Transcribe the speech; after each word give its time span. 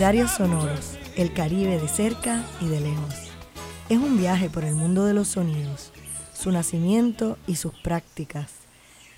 Itinerarios 0.00 0.30
Sonoros, 0.30 0.96
el 1.14 1.34
Caribe 1.34 1.78
de 1.78 1.86
cerca 1.86 2.42
y 2.62 2.68
de 2.68 2.80
lejos. 2.80 3.14
Es 3.90 3.98
un 3.98 4.16
viaje 4.16 4.48
por 4.48 4.64
el 4.64 4.74
mundo 4.74 5.04
de 5.04 5.12
los 5.12 5.28
sonidos, 5.28 5.92
su 6.32 6.50
nacimiento 6.50 7.36
y 7.46 7.56
sus 7.56 7.74
prácticas. 7.74 8.50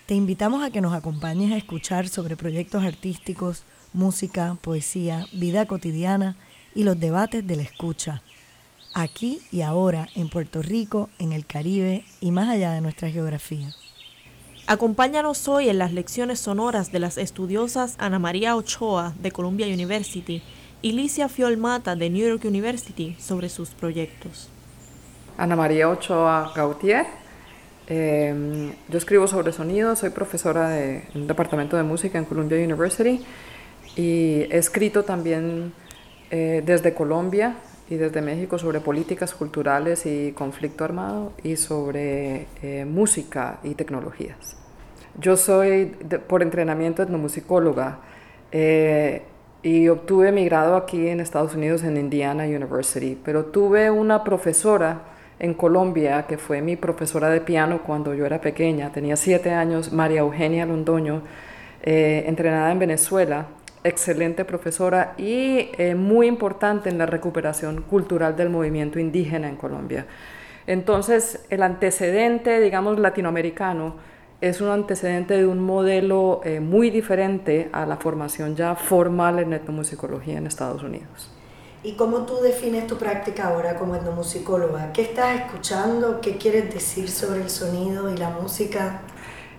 Te 0.07 0.17
invitamos 0.17 0.65
a 0.65 0.73
que 0.73 0.81
nos 0.81 0.93
acompañes 0.93 1.53
a 1.53 1.57
escuchar 1.57 2.09
sobre 2.09 2.37
proyectos 2.37 2.83
artísticos, 2.83 3.63
música, 3.93 4.59
poesía, 4.61 5.25
vida 5.33 5.67
cotidiana 5.67 6.35
y 6.75 6.83
los 6.83 6.99
debates 6.99 7.47
de 7.47 7.55
la 7.55 7.63
escucha. 7.63 8.21
Aquí 8.93 9.41
y 9.53 9.61
ahora 9.61 10.09
en 10.17 10.29
Puerto 10.29 10.63
Rico, 10.63 11.11
en 11.21 11.31
el 11.31 11.47
Caribe 11.47 12.05
y 12.21 12.33
más 12.33 12.49
allá 12.49 12.73
de 12.73 12.81
nuestra 12.81 13.09
geografía. 13.09 13.73
Acompáñanos 14.67 15.47
hoy 15.47 15.69
en 15.69 15.79
las 15.79 15.93
lecciones 15.93 16.41
sonoras 16.41 16.91
de 16.91 16.99
las 16.99 17.19
estudiosas 17.19 17.95
Ana 17.99 18.19
María 18.19 18.57
Ochoa 18.57 19.15
de 19.23 19.31
Columbia 19.31 19.69
University 19.69 20.43
y 20.83 20.93
Licia 20.93 21.29
Fiolmata 21.29 21.97
de 21.97 22.11
New 22.11 22.29
York 22.29 22.45
University 22.45 23.17
sobre 23.19 23.49
sus 23.49 23.71
proyectos. 23.71 24.51
Ana 25.39 25.57
María 25.57 25.89
Ochoa 25.89 26.53
Gautier. 26.55 27.07
Eh, 27.87 28.73
yo 28.89 28.99
escribo 28.99 29.27
sobre 29.27 29.53
sonido, 29.53 29.97
soy 29.97 30.11
profesora 30.11 30.69
del 30.69 31.27
departamento 31.27 31.77
de 31.77 31.85
música 31.85 32.19
en 32.19 32.25
Columbia 32.25 32.59
University 32.59 33.25
y 33.97 34.43
he 34.51 34.59
escrito 34.59 35.05
también 35.05 35.73
eh, 36.31 36.63
desde 36.65 36.95
Colombia 36.95 37.57
y 37.89 37.97
desde 37.97 38.23
México 38.23 38.59
sobre 38.59 38.81
políticas 38.81 39.35
culturales 39.35 40.07
y 40.07 40.33
conflicto 40.33 40.85
armado 40.85 41.33
y 41.43 41.57
sobre 41.57 42.47
eh, 42.63 42.85
música 42.85 43.61
y 43.63 43.75
tecnologías. 43.75 44.57
Yo 45.19 45.37
soy 45.37 45.95
por 46.27 46.43
entrenamiento 46.43 47.03
etnomusicóloga 47.03 47.99
eh, 48.51 49.23
y 49.63 49.89
obtuve 49.89 50.33
mi 50.33 50.45
grado 50.45 50.75
aquí 50.77 51.09
en 51.09 51.21
Estados 51.21 51.55
Unidos 51.55 51.83
en 51.85 51.97
Indiana 51.97 52.45
University, 52.45 53.19
pero 53.25 53.47
tuve 53.47 53.91
una 53.91 54.25
profesora 54.25 55.03
en 55.39 55.55
Colombia 55.55 56.27
que 56.27 56.39
fue 56.39 56.61
mi 56.61 56.77
profesora 56.77 57.29
de 57.29 57.41
piano 57.41 57.83
cuando 57.85 58.15
yo 58.15 58.27
era 58.27 58.41
pequeña, 58.41 58.91
tenía 58.91 59.17
siete 59.17 59.51
años, 59.51 59.93
María 59.93 60.21
Eugenia 60.21 60.67
Londoño, 60.67 61.23
eh, 61.83 62.25
entrenada 62.27 62.71
en 62.73 62.79
Venezuela, 62.79 63.47
excelente 63.85 64.45
profesora 64.45 65.15
y 65.17 65.71
eh, 65.79 65.95
muy 65.97 66.27
importante 66.27 66.89
en 66.89 66.99
la 66.99 67.07
recuperación 67.07 67.83
cultural 67.83 68.37
del 68.37 68.51
movimiento 68.51 68.99
indígena 68.99 69.49
en 69.49 69.57
Colombia. 69.57 70.07
Entonces, 70.67 71.45
el 71.51 71.63
antecedente, 71.63 72.61
digamos, 72.61 72.99
latinoamericano, 72.99 73.97
es 74.43 74.61
un 74.61 74.71
antecedente 74.71 75.35
de 75.35 75.47
un 75.47 75.61
modelo 75.61 76.41
eh, 76.43 76.59
muy 76.59 76.91
diferente 76.91 77.71
a 77.73 77.87
la 77.87 77.97
formación 77.97 78.57
ya 78.57 78.75
formal 78.75 79.39
en 79.39 79.53
etnomusicología 79.53 80.37
en 80.37 80.49
Estados 80.49 80.83
Unidos. 80.83 81.31
¿Y 81.85 81.93
cómo 81.93 82.27
tú 82.27 82.41
defines 82.43 82.89
tu 82.89 82.97
práctica 82.97 83.47
ahora 83.47 83.77
como 83.77 83.95
etnomusicóloga? 83.95 84.93
¿Qué 84.93 85.03
estás 85.03 85.41
escuchando? 85.41 86.21
¿Qué 86.21 86.39
quieres 86.39 86.75
decir 86.75 87.09
sobre 87.09 87.43
el 87.43 87.51
sonido 87.51 88.13
y 88.13 88.17
la 88.17 88.31
música? 88.31 89.03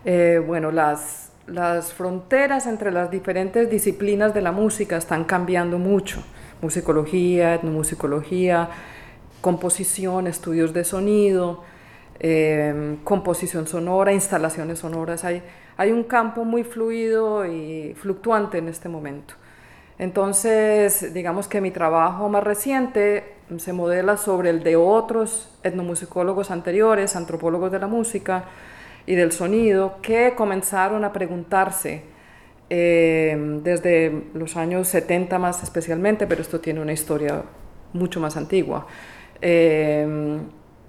Eh, 0.03 0.43
bueno, 0.45 0.69
las, 0.69 1.31
las 1.47 1.93
fronteras 1.93 2.67
entre 2.67 2.91
las 2.91 3.09
diferentes 3.09 3.69
disciplinas 3.69 4.33
de 4.33 4.41
la 4.41 4.51
música 4.51 4.97
están 4.97 5.23
cambiando 5.23 5.79
mucho. 5.79 6.21
Musicología, 6.61 7.55
etnomusicología, 7.55 8.69
composición, 9.39 10.27
estudios 10.27 10.73
de 10.73 10.83
sonido, 10.83 11.63
Em, 12.19 12.97
composición 13.03 13.67
sonora, 13.67 14.13
instalaciones 14.13 14.79
sonoras. 14.79 15.23
Hay, 15.23 15.41
hay 15.77 15.91
un 15.91 16.03
campo 16.03 16.45
muy 16.45 16.63
fluido 16.63 17.45
y 17.45 17.95
fluctuante 17.95 18.59
en 18.59 18.67
este 18.67 18.87
momento. 18.87 19.35
Entonces, 19.97 21.13
digamos 21.13 21.47
que 21.47 21.61
mi 21.61 21.71
trabajo 21.71 22.29
más 22.29 22.43
reciente 22.43 23.33
se 23.57 23.73
modela 23.73 24.17
sobre 24.17 24.49
el 24.49 24.63
de 24.63 24.75
otros 24.75 25.49
etnomusicólogos 25.63 26.49
anteriores, 26.51 27.15
antropólogos 27.15 27.71
de 27.71 27.79
la 27.79 27.87
música 27.87 28.45
y 29.05 29.15
del 29.15 29.31
sonido, 29.31 29.97
que 30.01 30.33
comenzaron 30.35 31.03
a 31.03 31.11
preguntarse 31.13 32.03
em, 32.69 33.61
desde 33.63 34.23
los 34.33 34.55
años 34.55 34.87
70 34.87 35.37
más 35.39 35.61
especialmente, 35.61 36.25
pero 36.25 36.41
esto 36.41 36.59
tiene 36.59 36.81
una 36.81 36.93
historia 36.93 37.43
mucho 37.93 38.19
más 38.19 38.37
antigua. 38.37 38.87
Em, 39.41 40.41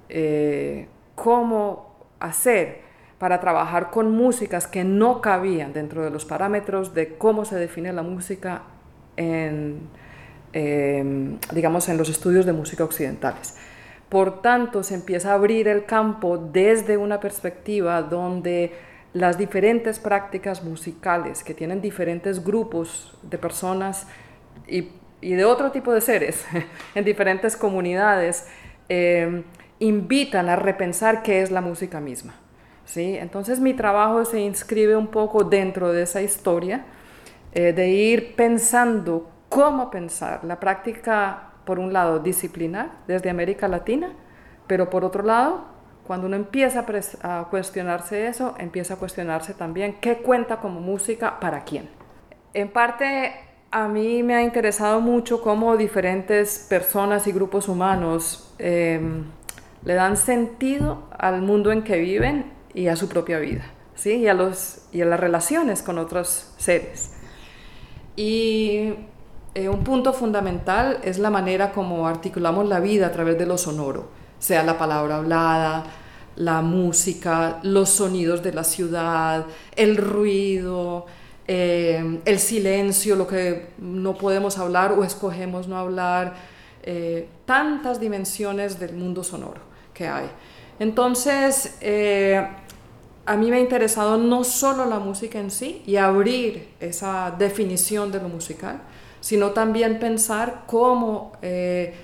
eh, 0.09 0.87
cómo 1.15 1.95
hacer 2.21 2.83
para 3.19 3.41
trabajar 3.41 3.91
con 3.91 4.11
músicas 4.11 4.67
que 4.67 4.85
no 4.85 5.21
cabían 5.21 5.73
dentro 5.73 6.03
de 6.05 6.11
los 6.11 6.25
parámetros 6.25 6.95
de 6.95 7.17
cómo 7.17 7.45
se 7.45 7.57
define 7.57 7.93
la 7.93 8.03
música 8.03 8.63
en, 9.17 9.81
em, 10.53 11.39
digamos, 11.53 11.89
en 11.89 11.97
los 11.97 12.09
estudios 12.09 12.45
de 12.45 12.53
música 12.53 12.85
occidentales. 12.85 13.57
Por 14.09 14.43
tanto, 14.43 14.83
se 14.83 14.95
empieza 14.95 15.31
a 15.31 15.35
abrir 15.35 15.69
el 15.69 15.87
campo 15.87 16.39
desde 16.39 16.97
una 16.97 17.21
perspectiva 17.21 18.03
donde 18.03 18.73
las 19.13 19.39
diferentes 19.39 19.99
prácticas 19.99 20.63
musicales 20.63 21.43
que 21.45 21.55
tienen 21.55 21.81
diferentes 21.81 22.45
grupos 22.45 23.17
de 23.23 23.39
personas 23.39 24.07
y, 24.67 24.91
de 25.21 25.45
otro 25.45 25.71
tipo 25.71 25.93
de 25.93 26.01
seres 26.01 26.45
en 26.95 27.05
diferentes 27.05 27.57
comunidades, 27.57 28.47
em, 28.89 29.45
invitan 29.85 30.49
a 30.49 30.57
repensar 30.57 31.23
qué 31.23 31.43
es 31.43 31.51
la 31.51 31.61
música 31.61 32.01
misma. 32.01 32.35
¿sí? 32.85 33.17
Entonces 33.17 33.61
mi 33.61 33.75
trabajo 33.75 34.25
se 34.25 34.41
inscribe 34.41 34.97
un 34.97 35.09
poco 35.09 35.45
dentro 35.45 35.93
de 35.93 36.03
esa 36.03 36.23
historia, 36.23 36.85
eh, 37.53 37.73
de 37.73 37.89
ir 37.89 38.35
pensando 38.35 39.31
cómo 39.49 39.91
pensar 39.91 40.45
la 40.45 40.59
práctica, 40.59 41.51
por 41.65 41.79
un 41.79 41.93
lado, 41.93 42.19
disciplinar 42.19 42.91
desde 43.07 43.31
América 43.31 43.69
Latina, 43.69 44.13
pero 44.67 44.91
por 44.91 45.05
otro 45.05 45.23
lado, 45.23 45.65
cuando 46.07 46.27
uno 46.27 46.37
empieza 46.37 46.85
a, 47.23 47.47
cuestionarse 47.49 48.27
eso, 48.27 48.55
empieza 48.59 48.95
a 48.95 48.97
cuestionarse 48.99 49.55
también 49.55 49.97
qué 50.01 50.19
cuenta 50.19 50.59
como 50.59 50.81
música 50.81 51.41
para 51.41 51.65
quién. 51.65 51.89
En 52.53 52.69
parte, 52.69 53.33
a 53.71 53.89
mí 53.89 54.23
me 54.23 54.35
ha 54.35 54.43
interesado 54.43 55.01
mucho 55.01 55.41
cómo 55.41 55.77
diferentes 55.77 56.67
personas 56.69 57.27
y 57.27 57.33
grupos 57.33 57.69
humanos 57.69 58.55
em, 58.59 59.25
le 59.85 59.95
dan 59.95 60.17
sentido 60.17 61.05
al 61.17 61.43
mundo 61.43 61.71
en 61.71 61.83
que 61.83 61.99
viven 61.99 62.53
y 62.73 62.89
a 62.89 62.97
su 62.97 63.09
propia 63.09 63.39
vida, 63.39 63.65
¿sí? 63.95 64.15
y, 64.15 64.29
a 64.29 64.35
los, 64.35 64.79
y 64.93 65.03
a 65.03 65.07
las 65.07 65.21
relaciones 65.21 65.83
con 65.83 65.99
otros 65.99 66.53
seres. 66.57 67.13
Y 68.17 68.95
eh, 69.55 69.69
un 69.69 69.85
punto 69.85 70.13
fundamental 70.13 70.99
es 71.03 71.19
la 71.19 71.31
manera 71.31 71.73
como 71.73 72.09
articulamos 72.09 72.67
la 72.69 72.81
vida 72.81 73.09
a 73.09 73.13
través 73.13 73.39
de 73.39 73.47
lo 73.47 73.59
sonoro, 73.59 74.09
sea 74.39 74.63
la 74.63 74.79
palabra 74.79 75.17
hablada, 75.17 75.85
la 76.37 76.63
música, 76.63 77.61
los 77.63 77.91
sonidos 77.91 78.43
de 78.43 78.53
la 78.53 78.65
ciudad, 78.65 79.47
el 79.77 79.97
ruido, 79.97 81.07
eh, 81.47 82.21
el 82.25 82.39
silencio, 82.39 83.17
lo 83.17 83.27
que 83.27 83.69
no 83.79 84.15
podemos 84.15 84.59
hablar 84.59 84.93
o 84.93 85.05
escogemos 85.05 85.69
no 85.69 85.77
hablar, 85.77 86.35
eh, 86.83 87.29
tantas 87.45 88.01
dimensiones 88.01 88.81
del 88.81 88.95
mundo 88.95 89.23
sonoro 89.23 89.74
que 89.95 90.07
hay. 90.07 90.27
Entonces, 90.79 91.77
eh, 91.81 92.47
a 93.27 93.37
mí 93.37 93.51
me 93.51 93.57
ha 93.57 93.61
interesado 93.61 94.19
no 94.19 94.45
solo 94.45 94.85
la 94.85 94.99
música 94.99 95.39
en 95.39 95.51
sí 95.51 95.83
y 95.87 95.97
abrir 95.97 96.69
esa 96.81 97.35
definición 97.39 98.13
de 98.13 98.21
lo 98.21 98.29
musical, 98.29 98.83
sino 99.21 99.53
también 99.53 99.99
pensar 99.99 100.65
cómo 100.67 101.33
eh, 101.41 101.95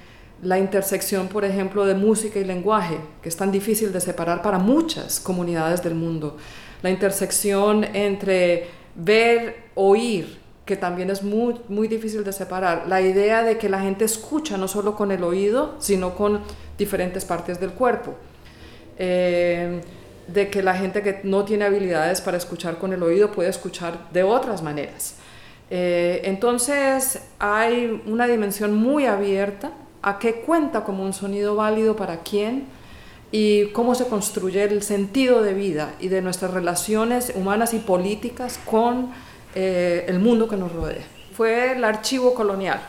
la 0.42 0.58
intersección, 0.58 1.28
por 1.28 1.44
ejemplo, 1.44 1.84
de 1.84 1.94
música 1.94 2.38
y 2.38 2.44
lenguaje, 2.44 2.98
que 3.22 3.28
es 3.28 3.36
tan 3.36 3.52
difícil 3.52 3.92
de 3.92 4.00
separar 4.00 4.40
para 4.40 4.58
muchas 4.58 5.20
comunidades 5.20 5.82
del 5.82 5.94
mundo, 5.94 6.38
la 6.82 6.88
intersección 6.88 7.84
entre 7.84 8.68
ver, 8.94 9.64
oír, 9.74 10.39
que 10.70 10.76
también 10.76 11.10
es 11.10 11.24
muy, 11.24 11.56
muy 11.68 11.88
difícil 11.88 12.22
de 12.22 12.32
separar, 12.32 12.84
la 12.86 13.00
idea 13.00 13.42
de 13.42 13.58
que 13.58 13.68
la 13.68 13.80
gente 13.80 14.04
escucha 14.04 14.56
no 14.56 14.68
solo 14.68 14.94
con 14.94 15.10
el 15.10 15.24
oído, 15.24 15.74
sino 15.80 16.14
con 16.14 16.42
diferentes 16.78 17.24
partes 17.24 17.58
del 17.58 17.72
cuerpo. 17.72 18.14
Eh, 18.96 19.80
de 20.28 20.48
que 20.48 20.62
la 20.62 20.76
gente 20.76 21.02
que 21.02 21.22
no 21.24 21.44
tiene 21.44 21.64
habilidades 21.64 22.20
para 22.20 22.36
escuchar 22.36 22.78
con 22.78 22.92
el 22.92 23.02
oído 23.02 23.32
puede 23.32 23.48
escuchar 23.48 24.12
de 24.12 24.22
otras 24.22 24.62
maneras. 24.62 25.16
Eh, 25.70 26.20
entonces 26.22 27.20
hay 27.40 28.00
una 28.06 28.28
dimensión 28.28 28.72
muy 28.72 29.06
abierta 29.06 29.72
a 30.02 30.20
qué 30.20 30.34
cuenta 30.34 30.84
como 30.84 31.02
un 31.02 31.14
sonido 31.14 31.56
válido 31.56 31.96
para 31.96 32.18
quién 32.18 32.66
y 33.32 33.72
cómo 33.72 33.96
se 33.96 34.06
construye 34.06 34.62
el 34.62 34.84
sentido 34.84 35.42
de 35.42 35.52
vida 35.52 35.94
y 35.98 36.06
de 36.06 36.22
nuestras 36.22 36.52
relaciones 36.54 37.32
humanas 37.34 37.74
y 37.74 37.80
políticas 37.80 38.60
con 38.64 39.10
eh, 39.54 40.04
el 40.08 40.18
mundo 40.20 40.48
que 40.48 40.56
nos 40.56 40.72
rodea. 40.72 41.04
Fue 41.36 41.72
el 41.72 41.84
archivo 41.84 42.34
colonial 42.34 42.80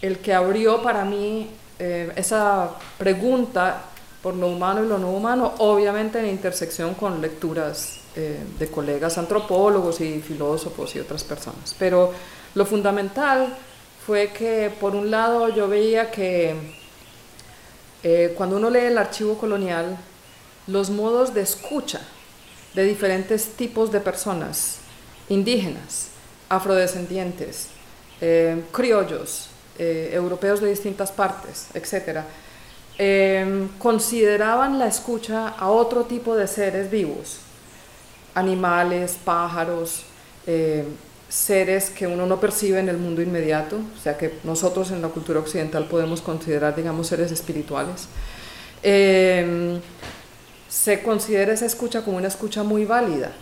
el 0.00 0.18
que 0.18 0.34
abrió 0.34 0.82
para 0.82 1.04
mí 1.04 1.48
eh, 1.78 2.12
esa 2.16 2.70
pregunta 2.98 3.84
por 4.22 4.34
lo 4.34 4.48
humano 4.48 4.84
y 4.84 4.88
lo 4.88 4.98
no 4.98 5.10
humano, 5.10 5.54
obviamente 5.58 6.18
en 6.18 6.26
intersección 6.26 6.94
con 6.94 7.20
lecturas 7.20 8.00
eh, 8.16 8.38
de 8.58 8.70
colegas 8.70 9.18
antropólogos 9.18 10.00
y 10.00 10.20
filósofos 10.20 10.94
y 10.94 11.00
otras 11.00 11.24
personas. 11.24 11.74
Pero 11.78 12.12
lo 12.54 12.66
fundamental 12.66 13.54
fue 14.06 14.28
que 14.28 14.70
por 14.80 14.94
un 14.94 15.10
lado 15.10 15.48
yo 15.48 15.68
veía 15.68 16.10
que 16.10 16.54
cuando 18.36 18.58
uno 18.58 18.68
lee 18.68 18.80
el 18.80 18.98
archivo 18.98 19.38
colonial, 19.38 19.96
los 20.66 20.90
modos 20.90 21.32
de 21.32 21.40
escucha 21.40 22.00
de 22.74 22.84
diferentes 22.84 23.54
tipos 23.56 23.90
de 23.92 24.00
personas, 24.00 24.80
indígenas, 25.28 26.08
afrodescendientes, 26.48 27.68
eh, 28.20 28.62
criollos, 28.72 29.50
eh, 29.78 30.10
europeos 30.12 30.60
de 30.60 30.68
distintas 30.70 31.12
partes, 31.12 31.68
etc., 31.74 32.22
consideraban 33.78 34.78
la 34.78 34.86
escucha 34.86 35.48
a 35.48 35.68
otro 35.68 36.04
tipo 36.04 36.36
de 36.36 36.46
seres 36.46 36.88
vivos, 36.92 37.38
animales, 38.36 39.18
pájaros, 39.24 40.04
seres 41.28 41.90
que 41.90 42.06
uno 42.06 42.26
no 42.26 42.38
percibe 42.38 42.78
en 42.78 42.88
el 42.88 42.98
mundo 42.98 43.20
inmediato, 43.20 43.76
o 43.76 44.00
sea 44.00 44.16
que 44.16 44.38
nosotros 44.44 44.92
en 44.92 45.02
la 45.02 45.08
cultura 45.08 45.40
occidental 45.40 45.86
podemos 45.88 46.22
considerar, 46.22 46.76
digamos, 46.76 47.08
seres 47.08 47.32
espirituales. 47.32 48.06
Em, 48.82 49.80
se 50.68 51.02
considera 51.02 51.52
esa 51.52 51.66
escucha 51.66 52.02
como 52.02 52.18
una 52.18 52.28
escucha 52.28 52.62
muy 52.62 52.84
válida. 52.84 53.32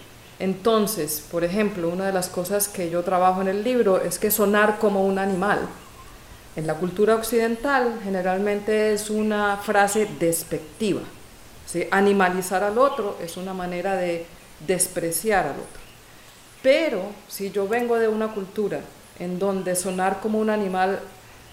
Entonces, 0.42 1.24
por 1.30 1.44
ejemplo, 1.44 1.88
una 1.88 2.06
de 2.06 2.12
las 2.12 2.28
cosas 2.28 2.66
que 2.66 2.90
yo 2.90 3.04
trabajo 3.04 3.42
en 3.42 3.46
el 3.46 3.62
libro 3.62 4.02
es 4.02 4.18
que 4.18 4.32
sonar 4.32 4.80
como 4.80 5.06
un 5.06 5.20
animal. 5.20 5.60
En 6.56 6.66
la 6.66 6.74
cultura 6.74 7.14
occidental 7.14 8.00
generalmente 8.02 8.92
es 8.92 9.08
una 9.08 9.56
frase 9.58 10.08
despectiva. 10.18 11.00
Animalizar 11.92 12.64
al 12.64 12.76
otro 12.76 13.18
es 13.22 13.36
una 13.36 13.54
manera 13.54 13.94
de 13.94 14.26
despreciar 14.66 15.44
al 15.44 15.52
otro. 15.52 15.80
Pero 16.60 17.02
si 17.28 17.52
yo 17.52 17.68
vengo 17.68 17.96
de 18.00 18.08
una 18.08 18.34
cultura 18.34 18.80
en 19.20 19.38
donde 19.38 19.76
sonar 19.76 20.18
como 20.18 20.40
un 20.40 20.50
animal 20.50 20.98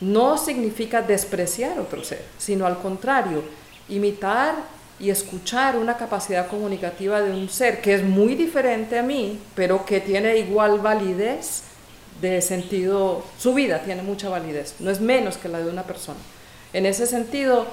no 0.01 0.35
significa 0.35 1.03
despreciar 1.03 1.79
otro 1.79 2.03
ser, 2.03 2.25
sino 2.39 2.65
al 2.65 2.79
contrario, 2.79 3.43
imitar 3.87 4.55
y 4.99 5.09
escuchar 5.09 5.77
una 5.77 5.97
capacidad 5.97 6.47
comunicativa 6.47 7.21
de 7.21 7.31
un 7.31 7.49
ser 7.49 7.81
que 7.81 7.93
es 7.93 8.03
muy 8.03 8.35
diferente 8.35 8.99
a 8.99 9.03
mí, 9.03 9.39
pero 9.55 9.85
que 9.85 10.01
tiene 10.01 10.37
igual 10.37 10.79
validez 10.79 11.63
de 12.21 12.41
sentido, 12.41 13.23
su 13.37 13.53
vida 13.53 13.79
tiene 13.79 14.01
mucha 14.01 14.29
validez, 14.29 14.75
no 14.79 14.91
es 14.91 14.99
menos 14.99 15.37
que 15.37 15.47
la 15.47 15.59
de 15.59 15.69
una 15.69 15.83
persona. 15.83 16.19
En 16.73 16.85
ese 16.85 17.07
sentido, 17.07 17.65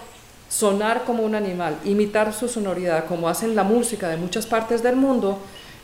sonar 0.49 1.05
como 1.05 1.25
un 1.25 1.35
animal, 1.35 1.79
imitar 1.85 2.33
su 2.33 2.49
sonoridad, 2.49 3.07
como 3.07 3.29
hacen 3.29 3.57
la 3.57 3.65
música 3.65 4.09
de 4.09 4.17
muchas 4.17 4.47
partes 4.47 4.83
del 4.83 4.97
mundo, 4.97 5.39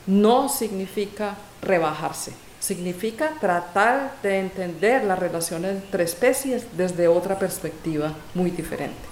no 0.06 0.48
significa 0.48 1.36
rebajarse, 1.60 2.32
significa 2.60 3.34
tratar 3.40 4.14
de 4.22 4.38
entender 4.38 5.04
la 5.04 5.16
relación 5.16 5.64
entre 5.64 6.04
especies 6.04 6.64
desde 6.76 7.08
otra 7.08 7.38
perspectiva 7.38 8.14
muy 8.34 8.50
diferente. 8.50 9.11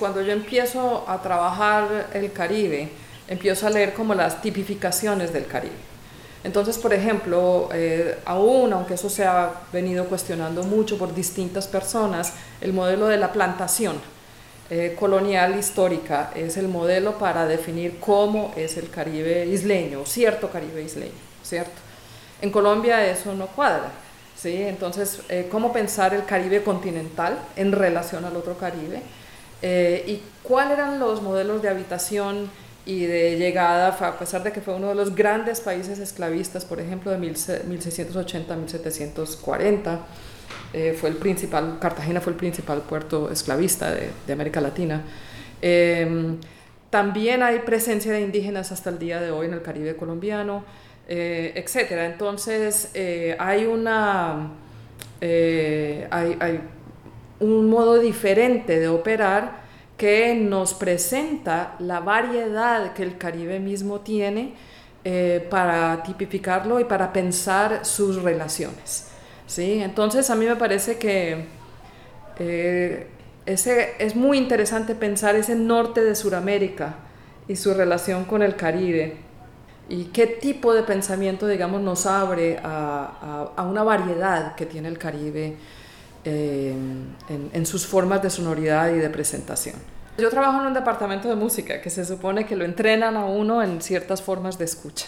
Cuando 0.00 0.22
yo 0.22 0.32
empiezo 0.32 1.04
a 1.06 1.20
trabajar 1.20 2.08
el 2.14 2.32
Caribe, 2.32 2.88
empiezo 3.28 3.66
a 3.66 3.70
leer 3.70 3.92
como 3.92 4.14
las 4.14 4.40
tipificaciones 4.40 5.30
del 5.30 5.46
Caribe. 5.46 5.74
Entonces, 6.42 6.78
por 6.78 6.94
ejemplo, 6.94 7.68
eh, 7.74 8.18
aún 8.24 8.72
aunque 8.72 8.94
eso 8.94 9.10
se 9.10 9.26
ha 9.26 9.52
venido 9.70 10.06
cuestionando 10.06 10.62
mucho 10.62 10.96
por 10.96 11.14
distintas 11.14 11.68
personas, 11.68 12.32
el 12.62 12.72
modelo 12.72 13.08
de 13.08 13.18
la 13.18 13.30
plantación, 13.30 14.00
eh, 14.70 14.96
colonial 14.98 15.58
histórica 15.58 16.30
es 16.34 16.56
el 16.56 16.68
modelo 16.68 17.18
para 17.18 17.44
definir 17.44 17.98
cómo 18.00 18.54
es 18.56 18.78
el 18.78 18.88
Caribe 18.88 19.44
isleño, 19.44 20.06
cierto 20.06 20.48
Caribe 20.48 20.80
isleño, 20.80 21.12
¿cierto? 21.42 21.72
En 22.40 22.50
Colombia 22.50 23.04
eso 23.04 23.34
no 23.34 23.48
cuadra, 23.48 23.90
¿sí? 24.34 24.62
Entonces, 24.62 25.20
eh, 25.28 25.48
¿cómo 25.50 25.74
pensar 25.74 26.14
el 26.14 26.24
Caribe 26.24 26.62
continental 26.62 27.38
en 27.56 27.72
relación 27.72 28.24
al 28.24 28.34
otro 28.34 28.56
Caribe? 28.56 29.02
Eh, 29.62 30.04
¿Y 30.06 30.22
cuáles 30.42 30.78
eran 30.78 30.98
los 30.98 31.22
modelos 31.22 31.62
de 31.62 31.68
habitación 31.68 32.50
y 32.86 33.04
de 33.04 33.36
llegada, 33.36 33.88
a 33.88 34.18
pesar 34.18 34.42
de 34.42 34.52
que 34.52 34.60
fue 34.60 34.74
uno 34.74 34.88
de 34.88 34.94
los 34.94 35.14
grandes 35.14 35.60
países 35.60 35.98
esclavistas, 35.98 36.64
por 36.64 36.80
ejemplo, 36.80 37.10
de 37.10 37.18
1680 37.18 38.54
a 38.54 38.56
1740? 38.56 40.00
Eh, 40.72 40.96
fue 40.98 41.10
el 41.10 41.16
principal, 41.16 41.78
Cartagena 41.80 42.20
fue 42.20 42.32
el 42.32 42.38
principal 42.38 42.82
puerto 42.82 43.30
esclavista 43.30 43.92
de, 43.92 44.32
América 44.32 44.60
Latina. 44.60 45.02
Em, 45.60 46.38
también 46.90 47.42
hay 47.42 47.60
presencia 47.60 48.12
de 48.12 48.20
indígenas 48.20 48.72
hasta 48.72 48.90
el 48.90 48.98
día 48.98 49.20
de 49.20 49.30
hoy 49.30 49.46
en 49.46 49.54
el 49.54 49.62
Caribe 49.62 49.96
colombiano, 49.96 50.64
eh, 51.08 51.52
etc. 51.56 51.92
Entonces 52.12 52.90
eh, 52.94 53.36
hay, 53.38 53.66
una, 53.66 54.52
hay, 55.20 56.36
hay 56.40 56.60
un 57.40 57.68
modo 57.68 57.98
diferente 57.98 58.78
de 58.78 58.88
operar 58.88 59.60
que 59.96 60.34
nos 60.34 60.74
presenta 60.74 61.74
la 61.78 62.00
variedad 62.00 62.92
que 62.92 63.02
el 63.02 63.18
Caribe 63.18 63.58
mismo 63.60 64.00
tiene 64.00 64.54
para 65.50 66.02
tipificarlo 66.02 66.78
y 66.78 66.84
para 66.84 67.12
pensar 67.12 67.84
sus 67.84 68.22
relaciones. 68.22 69.08
¿sí? 69.46 69.82
Entonces 69.82 70.30
a 70.30 70.36
mí 70.36 70.46
me 70.46 70.56
parece 70.56 70.98
que 70.98 71.46
eh, 72.38 73.06
ese, 73.44 73.94
es 73.98 74.16
muy 74.16 74.38
interesante 74.38 74.94
pensar 74.94 75.34
ese 75.36 75.54
norte 75.54 76.02
de 76.02 76.14
Sudamérica 76.14 76.94
y 77.48 77.56
su 77.56 77.74
relación 77.74 78.24
con 78.24 78.42
el 78.42 78.56
Caribe 78.56 79.16
y 79.90 80.04
qué 80.04 80.26
tipo 80.26 80.72
de 80.72 80.84
pensamiento, 80.84 81.48
digamos, 81.48 81.82
nos 81.82 82.06
abre 82.06 82.60
a, 82.62 83.52
una 83.68 83.82
variedad 83.82 84.54
que 84.54 84.64
tiene 84.64 84.88
el 84.88 84.98
Caribe 84.98 85.56
eh, 86.24 86.74
en, 87.28 87.50
en, 87.52 87.66
sus 87.66 87.86
formas 87.86 88.22
de 88.22 88.30
sonoridad 88.30 88.90
y 88.90 88.98
de 88.98 89.08
presentación. 89.10 89.76
Yo 90.18 90.28
trabajo 90.28 90.60
en 90.60 90.66
un 90.66 90.74
departamento 90.74 91.28
de 91.28 91.34
música 91.34 91.80
que 91.80 91.88
se 91.88 92.04
supone 92.04 92.44
que 92.44 92.56
lo 92.56 92.64
entrenan 92.64 93.16
a 93.16 93.24
uno 93.24 93.62
en 93.62 93.80
ciertas 93.80 94.20
formas 94.20 94.58
de 94.58 94.66
escucha. 94.66 95.06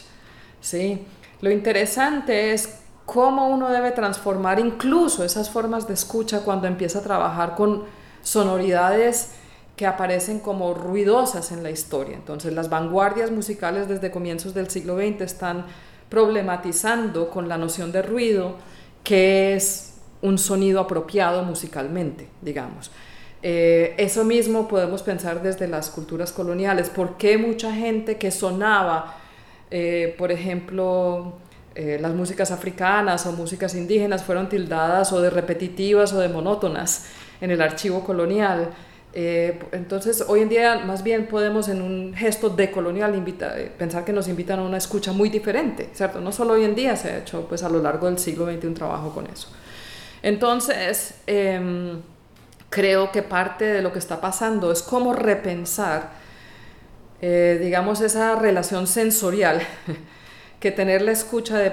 ¿sí? 0.60 1.04
Lo 1.42 1.50
interesante 1.50 2.52
es 2.52 2.78
cómo 3.04 3.48
uno 3.48 3.68
debe 3.68 3.90
transformar 3.90 4.58
incluso 4.58 5.24
esas 5.24 5.50
formas 5.50 5.86
de 5.86 5.94
escucha 5.94 6.40
cuando 6.40 6.66
empieza 6.66 7.00
a 7.00 7.02
trabajar 7.02 7.54
con 7.56 7.84
sonoridades 8.22 9.32
que 9.76 9.86
aparecen 9.86 10.38
como 10.38 10.74
ruidosas 10.74 11.50
en 11.50 11.62
la 11.62 11.70
historia. 11.70 12.14
Entonces 12.14 12.52
las 12.52 12.70
vanguardias 12.70 13.30
musicales 13.30 13.88
desde 13.88 14.10
comienzos 14.10 14.54
del 14.54 14.70
siglo 14.70 14.96
XX 14.96 15.22
están 15.22 15.66
problematizando 16.08 17.30
con 17.30 17.48
la 17.48 17.58
noción 17.58 17.90
de 17.90 18.02
ruido, 18.02 18.56
que 19.02 19.56
es 19.56 19.91
un 20.22 20.38
sonido 20.38 20.80
apropiado 20.80 21.42
musicalmente, 21.44 22.28
digamos. 22.40 22.90
Eh, 23.42 23.94
eso 23.98 24.24
mismo 24.24 24.68
podemos 24.68 25.02
pensar 25.02 25.42
desde 25.42 25.66
las 25.66 25.90
culturas 25.90 26.32
coloniales. 26.32 26.88
¿Por 26.88 27.16
qué 27.16 27.36
mucha 27.36 27.72
gente 27.74 28.16
que 28.16 28.30
sonaba, 28.30 29.16
eh, 29.70 30.14
por 30.16 30.30
ejemplo, 30.30 31.34
eh, 31.74 31.98
las 32.00 32.14
músicas 32.14 32.52
africanas 32.52 33.26
o 33.26 33.32
músicas 33.32 33.74
indígenas 33.74 34.22
fueron 34.22 34.48
tildadas 34.48 35.12
o 35.12 35.20
de 35.20 35.30
repetitivas 35.30 36.12
o 36.12 36.20
de 36.20 36.28
monótonas 36.28 37.06
en 37.40 37.50
el 37.50 37.60
archivo 37.60 38.04
colonial. 38.04 38.70
Entonces, 39.14 40.24
hoy 40.26 40.40
en 40.40 40.48
día 40.48 40.78
más 40.86 41.02
bien 41.02 41.26
podemos 41.26 41.68
en 41.68 41.82
un 41.82 42.14
gesto 42.14 42.48
decolonial 42.48 43.14
invita, 43.14 43.54
pensar 43.76 44.06
que 44.06 44.12
nos 44.12 44.26
invitan 44.26 44.60
a 44.60 44.62
una 44.62 44.78
escucha 44.78 45.12
muy 45.12 45.28
diferente, 45.28 45.90
¿cierto? 45.92 46.22
No 46.22 46.32
solo 46.32 46.54
hoy 46.54 46.64
en 46.64 46.74
día 46.74 46.96
se 46.96 47.10
ha 47.10 47.18
hecho, 47.18 47.46
pues 47.46 47.62
a 47.62 47.68
lo 47.68 47.82
largo 47.82 48.06
del 48.06 48.18
siglo 48.18 48.46
XX 48.46 48.64
un 48.64 48.74
trabajo 48.74 49.12
con 49.12 49.26
eso. 49.26 49.48
Entonces, 50.22 51.14
em, 51.26 52.00
creo 52.70 53.12
que 53.12 53.22
parte 53.22 53.64
de 53.64 53.82
lo 53.82 53.92
que 53.92 53.98
está 53.98 54.20
pasando 54.20 54.72
es 54.72 54.82
cómo 54.82 55.12
repensar, 55.12 56.10
digamos, 57.20 58.00
esa 58.00 58.34
relación 58.34 58.88
sensorial 58.88 59.62
que 60.60 60.72
tener 60.72 61.02
la 61.02 61.12
escucha 61.12 61.58
de, 61.58 61.70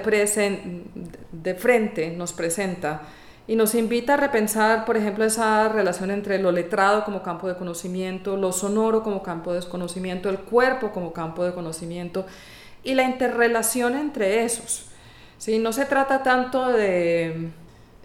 de 1.32 1.54
frente 1.54 2.10
nos 2.10 2.32
presenta 2.32 3.02
y 3.50 3.56
nos 3.56 3.74
invita 3.74 4.14
a 4.14 4.16
repensar, 4.16 4.84
por 4.84 4.96
ejemplo, 4.96 5.24
esa 5.24 5.68
relación 5.68 6.12
entre 6.12 6.38
lo 6.38 6.52
letrado 6.52 7.04
como 7.04 7.20
campo 7.20 7.48
de 7.48 7.56
conocimiento, 7.56 8.36
lo 8.36 8.52
sonoro 8.52 9.02
como 9.02 9.24
campo 9.24 9.52
de 9.52 9.60
conocimiento, 9.68 10.30
el 10.30 10.38
cuerpo 10.38 10.92
como 10.92 11.12
campo 11.12 11.44
de 11.44 11.52
conocimiento 11.52 12.26
y 12.84 12.94
la 12.94 13.02
interrelación 13.02 13.96
entre 13.96 14.44
esos. 14.44 14.86
¿sí? 15.36 15.58
No 15.58 15.72
se 15.72 15.84
trata 15.84 16.22
tanto 16.22 16.68
de 16.68 17.50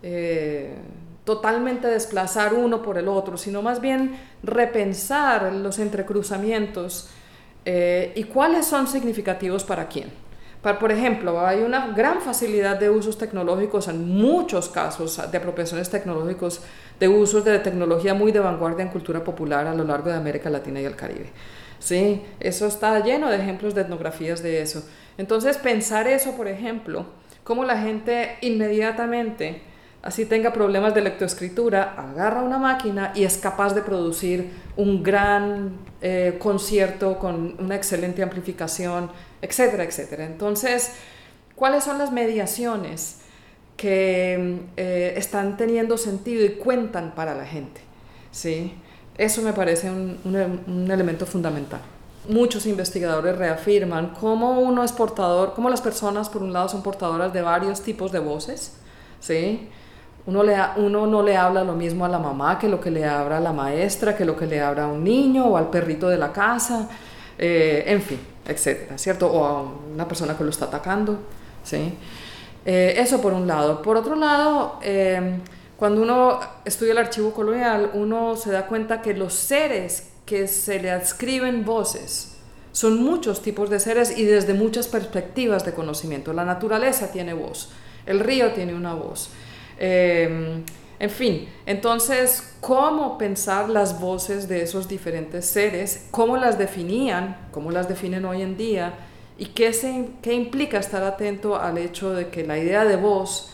eh, 0.08 0.76
totalmente 1.24 1.88
desplazar 1.88 2.54
uno 2.54 2.84
por 2.84 3.00
el 3.00 3.08
otro, 3.08 3.38
sino 3.38 3.64
más 3.64 3.82
bien 3.82 4.16
repensar 4.44 5.52
los 5.52 5.80
entrecruzamientos 5.80 7.10
eh, 7.66 8.14
y 8.16 8.26
cuáles 8.26 8.68
son 8.68 8.88
significativos 8.88 9.64
para 9.64 9.88
quién 9.88 10.12
por 10.74 10.92
ejemplo, 10.92 11.46
hay 11.46 11.62
una 11.62 11.88
gran 11.94 12.22
facilidad 12.22 12.80
de 12.80 12.90
usos 12.90 13.20
tecnológicos 13.20 13.88
en 13.88 14.10
muchos 14.10 14.68
casos 14.68 15.22
de 15.32 15.38
apropiaciones 15.38 15.92
tecnológicos, 15.92 16.62
de 17.00 17.08
usos 17.08 17.46
de 17.46 17.60
tecnología 17.60 18.16
muy 18.16 18.32
de 18.32 18.40
vanguardia 18.40 18.84
en 18.84 18.90
cultura 18.90 19.24
popular 19.24 19.68
a 19.68 19.76
lo 19.76 19.84
largo 19.84 20.10
de 20.10 20.16
América 20.16 20.50
Latina 20.50 20.82
y 20.82 20.86
el 20.86 20.96
Caribe. 20.96 21.30
Sí, 21.78 22.24
eso 22.40 22.66
está 22.66 23.00
lleno 23.04 23.30
de 23.30 23.38
ejemplos 23.38 23.76
de 23.76 23.82
etnografías 23.82 24.42
de 24.42 24.62
eso. 24.62 24.84
Entonces, 25.20 25.58
pensar 25.58 26.08
eso, 26.08 26.36
por 26.36 26.48
ejemplo, 26.48 27.06
cómo 27.44 27.64
la 27.64 27.80
gente 27.80 28.38
inmediatamente 28.42 29.62
así 30.06 30.26
tenga 30.26 30.54
problemas 30.54 30.94
de 30.94 31.02
lectoescritura, 31.02 31.96
agarra 31.98 32.44
una 32.44 32.60
máquina 32.60 33.12
y 33.16 33.24
es 33.24 33.38
capaz 33.38 33.74
de 33.74 33.82
producir 33.82 34.52
un 34.78 35.02
gran 35.02 35.80
eh, 36.00 36.38
concierto 36.38 37.18
con 37.18 37.56
una 37.58 37.76
excelente 37.76 38.22
amplificación, 38.22 39.10
etcétera, 39.42 39.84
etcétera. 39.84 40.26
Entonces, 40.26 40.92
¿cuáles 41.56 41.84
son 41.84 41.98
las 41.98 42.12
mediaciones 42.12 43.22
que 43.78 44.60
eh, 44.78 45.16
están 45.18 45.58
teniendo 45.58 45.98
sentido 45.98 46.46
y 46.46 46.50
cuentan 46.52 47.16
para 47.16 47.34
la 47.34 47.46
gente? 47.46 47.82
¿Sí? 48.32 48.76
Eso 49.18 49.42
me 49.42 49.54
parece 49.54 49.90
un, 49.90 50.20
un 50.24 50.92
elemento 50.92 51.26
fundamental 51.26 51.82
muchos 52.28 52.66
investigadores 52.66 53.38
reafirman 53.38 54.16
cómo 54.20 54.60
uno 54.60 54.84
es 54.84 54.92
portador, 54.92 55.54
cómo 55.54 55.70
las 55.70 55.82
personas 55.82 56.28
por 56.28 56.42
un 56.42 56.54
lado 56.54 56.70
son 56.70 56.82
portadoras 56.82 57.32
de 57.32 57.44
varios 57.44 57.82
tipos 57.82 58.12
de 58.12 58.18
voces, 58.18 58.74
¿sí? 59.20 59.70
Uno, 60.28 60.44
le, 60.44 60.58
uno 60.78 61.06
no 61.06 61.22
le 61.22 61.38
habla 61.38 61.64
lo 61.64 61.74
mismo 61.74 62.04
a 62.04 62.10
la 62.10 62.18
mamá 62.18 62.58
que 62.58 62.68
lo 62.68 62.82
que 62.82 62.90
le 62.90 63.06
habla 63.06 63.38
a 63.38 63.40
la 63.40 63.54
maestra, 63.54 64.16
que 64.16 64.26
lo 64.26 64.36
que 64.36 64.48
le 64.48 64.60
habla 64.60 64.86
a 64.86 64.88
un 64.88 65.04
niño 65.04 65.46
o 65.46 65.58
al 65.58 65.70
perrito 65.70 66.10
de 66.10 66.18
la 66.18 66.32
casa, 66.32 66.90
eh, 67.38 67.84
en 67.86 68.02
fin, 68.02 68.20
etcétera, 68.48 68.98
¿cierto? 68.98 69.32
O 69.32 69.46
a 69.46 69.62
una 69.94 70.08
persona 70.08 70.36
que 70.36 70.44
lo 70.44 70.50
está 70.50 70.66
atacando, 70.66 71.20
¿sí? 71.64 71.94
Eh, 72.66 72.96
eso 72.98 73.22
por 73.22 73.34
un 73.34 73.46
lado. 73.46 73.82
Por 73.82 73.98
otro 73.98 74.16
lado, 74.16 74.80
eh, 74.82 75.40
cuando 75.78 76.02
uno 76.02 76.40
estudia 76.64 76.94
el 76.94 76.98
archivo 76.98 77.32
colonial, 77.32 77.92
uno 77.94 78.36
se 78.36 78.52
da 78.52 78.66
cuenta 78.66 79.02
que 79.02 79.14
los 79.14 79.34
seres 79.34 80.10
que 80.26 80.48
se 80.48 80.80
le 80.80 80.90
adscriben 80.90 81.64
voces 81.64 82.38
son 82.72 83.02
muchos 83.04 83.42
tipos 83.42 83.70
de 83.70 83.80
seres 83.80 84.18
y 84.18 84.26
desde 84.26 84.54
muchas 84.54 84.88
perspectivas 84.88 85.64
de 85.66 85.74
conocimiento. 85.74 86.34
La 86.34 86.46
naturaleza 86.46 87.12
tiene 87.12 87.34
voz, 87.34 87.70
el 88.06 88.20
río 88.20 88.52
tiene 88.54 88.74
una 88.74 88.94
voz, 88.94 89.30
Em, 89.78 90.64
en 91.00 91.10
fin, 91.10 91.50
entonces, 91.66 92.56
¿cómo 92.62 93.18
pensar 93.18 93.70
las 93.70 94.00
voces 94.00 94.48
de 94.48 94.62
esos 94.64 94.88
diferentes 94.88 95.46
seres? 95.46 96.08
¿Cómo 96.12 96.38
las 96.38 96.58
definían? 96.58 97.38
¿Cómo 97.52 97.72
las 97.72 97.88
definen 97.90 98.26
hoy 98.26 98.42
en 98.42 98.56
día? 98.56 98.94
¿Y 99.38 99.48
qué, 99.48 99.74
se, 99.74 100.10
qué 100.22 100.34
implica 100.34 100.80
estar 100.80 101.04
atento 101.04 101.58
al 101.58 101.78
hecho 101.78 102.14
de 102.14 102.30
que 102.30 102.46
la 102.46 102.58
idea 102.58 102.86
de 102.86 102.96
voz 102.96 103.52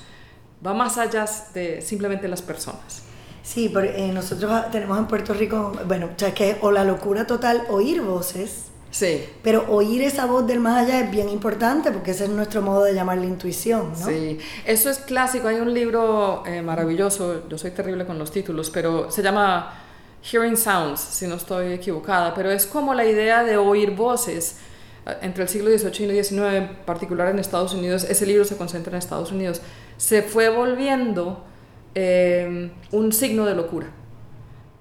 va 0.66 0.74
más 0.74 0.98
allá 0.98 1.26
de 1.54 1.82
simplemente 1.82 2.28
las 2.28 2.42
personas? 2.42 3.04
Sí, 3.44 3.70
porque, 3.70 3.96
eh, 3.98 4.12
nosotros 4.12 4.70
tenemos 4.72 5.00
en 5.00 5.08
Puerto 5.08 5.34
Rico, 5.34 5.72
bueno, 5.88 6.10
sea, 6.16 6.34
que 6.34 6.58
o 6.62 6.72
la 6.72 6.84
locura 6.84 7.26
total, 7.26 7.64
oír 7.70 8.02
voces, 8.02 8.71
Sí. 8.92 9.26
Pero 9.42 9.66
oír 9.70 10.02
esa 10.04 10.26
voz 10.26 10.46
del 10.46 10.60
más 10.60 10.86
allá 10.86 11.00
es 11.00 11.10
bien 11.10 11.30
importante 11.30 11.92
porque 11.92 12.12
ese 12.12 12.26
es 12.26 12.30
nuestro 12.30 12.62
modo 12.62 12.84
de 12.84 12.94
llamar 12.94 13.18
la 13.18 13.26
intuición, 13.26 13.94
¿no? 13.98 14.06
Sí, 14.06 14.38
eso 14.66 14.90
es 14.90 15.00
clásico. 15.00 15.48
Hay 15.48 15.62
un 15.62 15.74
libro 15.74 16.44
eh, 16.46 16.62
maravilloso, 16.62 17.48
yo 17.48 17.58
soy 17.58 17.72
terrible 17.72 18.06
con 18.06 18.20
los 18.20 18.32
títulos, 18.32 18.70
pero 18.70 19.10
se 19.10 19.24
llama 19.24 19.74
Hearing 20.24 20.58
Sounds, 20.58 21.00
si 21.00 21.26
no 21.26 21.36
estoy 21.36 21.74
equivocada, 21.74 22.34
pero 22.36 22.52
es 22.52 22.66
como 22.66 22.94
la 22.94 23.06
idea 23.06 23.44
de 23.44 23.58
oír 23.58 23.92
voces 23.92 24.58
eh, 25.06 25.18
entre 25.22 25.44
el 25.44 25.50
siglo 25.50 25.70
XVIII 25.72 26.14
y 26.14 26.18
el 26.18 26.24
XIX, 26.26 26.42
en 26.54 26.76
particular 26.86 27.30
en 27.30 27.40
Estados 27.40 27.74
Unidos, 27.74 28.04
ese 28.04 28.26
libro 28.26 28.44
se 28.44 28.58
concentra 28.58 28.92
en 28.92 28.98
Estados 29.00 29.32
Unidos, 29.32 29.62
se 29.96 30.22
fue 30.22 30.50
volviendo 30.50 31.46
eh, 31.96 32.72
un 32.92 33.14
signo 33.14 33.46
de 33.46 33.56
locura. 33.56 33.88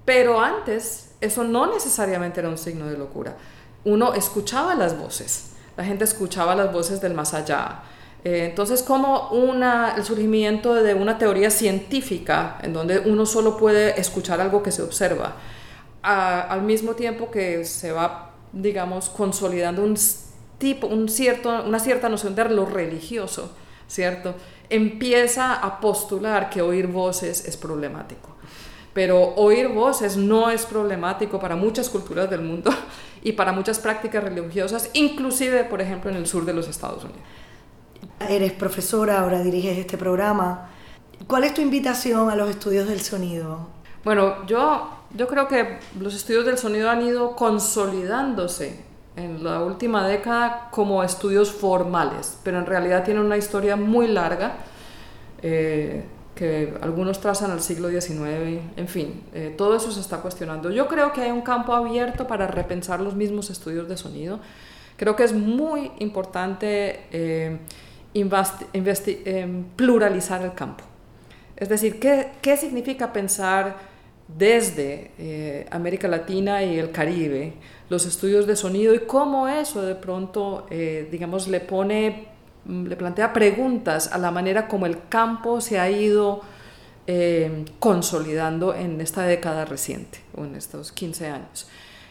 Pero 0.03 0.41
antes 0.41 1.11
eso 1.21 1.43
no 1.43 1.71
necesariamente 1.71 2.39
era 2.39 2.49
un 2.49 2.57
signo 2.57 2.87
de 2.87 2.97
locura 2.97 3.37
uno 3.83 4.13
escuchaba 4.13 4.75
las 4.75 4.97
voces, 4.97 5.51
la 5.77 5.83
gente 5.83 6.03
escuchaba 6.03 6.55
las 6.55 6.71
voces 6.71 7.01
del 7.01 7.13
más 7.13 7.33
allá. 7.33 7.83
Eh, 8.23 8.45
entonces, 8.49 8.83
como 8.83 9.29
una, 9.29 9.95
el 9.95 10.03
surgimiento 10.03 10.75
de 10.75 10.93
una 10.93 11.17
teoría 11.17 11.49
científica 11.49 12.59
en 12.61 12.73
donde 12.73 12.99
uno 12.99 13.25
solo 13.25 13.57
puede 13.57 13.99
escuchar 13.99 14.39
algo 14.41 14.61
que 14.61 14.71
se 14.71 14.83
observa, 14.83 15.37
al 16.03 16.61
mismo 16.63 16.93
tiempo 16.93 17.29
que 17.29 17.65
se 17.65 17.91
va, 17.91 18.31
digamos, 18.51 19.09
consolidando 19.09 19.83
un 19.83 19.95
tipo, 20.57 20.87
un 20.87 21.09
cierto, 21.09 21.63
una 21.63 21.79
cierta 21.79 22.09
noción 22.09 22.35
de 22.35 22.45
lo 22.49 22.65
religioso, 22.65 23.51
¿cierto? 23.87 24.35
Empieza 24.69 25.55
a 25.55 25.79
postular 25.79 26.49
que 26.49 26.61
oír 26.61 26.87
voces 26.87 27.45
es 27.47 27.57
problemático. 27.57 28.29
Pero 28.93 29.33
oír 29.35 29.69
voces 29.69 30.17
no 30.17 30.49
es 30.49 30.65
problemático 30.65 31.39
para 31.39 31.55
muchas 31.55 31.89
culturas 31.89 32.29
del 32.29 32.41
mundo 32.41 32.71
y 33.23 33.33
para 33.33 33.51
muchas 33.51 33.79
prácticas 33.79 34.23
religiosas, 34.23 34.89
inclusive, 34.93 35.63
por 35.63 35.81
ejemplo, 35.81 36.09
en 36.09 36.17
el 36.17 36.27
sur 36.27 36.45
de 36.45 36.53
los 36.53 36.67
Estados 36.67 37.03
Unidos. 37.03 37.21
Eres 38.27 38.51
profesora, 38.53 39.21
ahora 39.21 39.41
diriges 39.41 39.77
este 39.77 39.97
programa. 39.97 40.69
¿Cuál 41.27 41.43
es 41.43 41.53
tu 41.53 41.61
invitación 41.61 42.29
a 42.29 42.35
los 42.35 42.49
estudios 42.49 42.87
del 42.87 43.01
sonido? 43.01 43.69
Bueno, 44.03 44.45
yo, 44.47 44.89
yo 45.15 45.27
creo 45.27 45.47
que 45.47 45.79
los 45.99 46.15
estudios 46.15 46.45
del 46.45 46.57
sonido 46.57 46.89
han 46.89 47.05
ido 47.05 47.35
consolidándose 47.35 48.83
en 49.15 49.43
la 49.43 49.61
última 49.61 50.07
década 50.07 50.69
como 50.71 51.03
estudios 51.03 51.51
formales, 51.51 52.37
pero 52.43 52.59
en 52.59 52.65
realidad 52.65 53.03
tienen 53.03 53.23
una 53.23 53.37
historia 53.37 53.75
muy 53.75 54.07
larga. 54.07 54.53
Eh, 55.41 56.03
que 56.41 56.73
algunos 56.81 57.21
trazan 57.21 57.51
al 57.51 57.61
siglo 57.61 57.87
XIX, 57.91 58.61
en 58.75 58.87
fin, 58.87 59.21
eh, 59.31 59.53
todo 59.55 59.75
eso 59.75 59.91
se 59.91 59.99
está 59.99 60.21
cuestionando. 60.21 60.71
Yo 60.71 60.87
creo 60.87 61.13
que 61.13 61.21
hay 61.21 61.29
un 61.29 61.41
campo 61.41 61.71
abierto 61.71 62.25
para 62.25 62.47
repensar 62.47 62.99
los 62.99 63.13
mismos 63.13 63.51
estudios 63.51 63.87
de 63.87 63.95
sonido. 63.95 64.39
Creo 64.97 65.15
que 65.15 65.23
es 65.23 65.33
muy 65.33 65.91
importante 65.99 67.01
eh, 67.11 67.59
eh, 68.15 69.63
pluralizar 69.75 70.41
el 70.41 70.55
campo. 70.55 70.83
Es 71.55 71.69
decir, 71.69 71.99
¿qué, 71.99 72.31
qué 72.41 72.57
significa 72.57 73.13
pensar 73.13 73.77
desde 74.27 75.67
América 75.69 76.07
Latina 76.07 76.63
y 76.63 76.79
el 76.79 76.89
Caribe 76.89 77.53
los 77.87 78.07
estudios 78.07 78.47
de 78.47 78.55
sonido 78.55 78.95
y 78.95 79.01
cómo 79.01 79.47
eso 79.47 79.83
de 79.83 79.93
pronto, 79.93 80.65
digamos, 81.11 81.47
le 81.47 81.59
pone 81.59 82.30
le 82.65 82.95
plantea 82.95 83.33
preguntas 83.33 84.11
a 84.11 84.17
la 84.17 84.31
manera 84.31 84.67
como 84.67 84.85
el 84.85 85.07
campo 85.09 85.61
se 85.61 85.79
ha 85.79 85.89
ido 85.89 86.41
eh, 87.07 87.65
consolidando 87.79 88.75
en 88.75 89.01
esta 89.01 89.23
década 89.23 89.65
reciente 89.65 90.19
o 90.35 90.45
en 90.45 90.55
estos 90.55 90.91
15 90.91 91.27
años. 91.27 91.67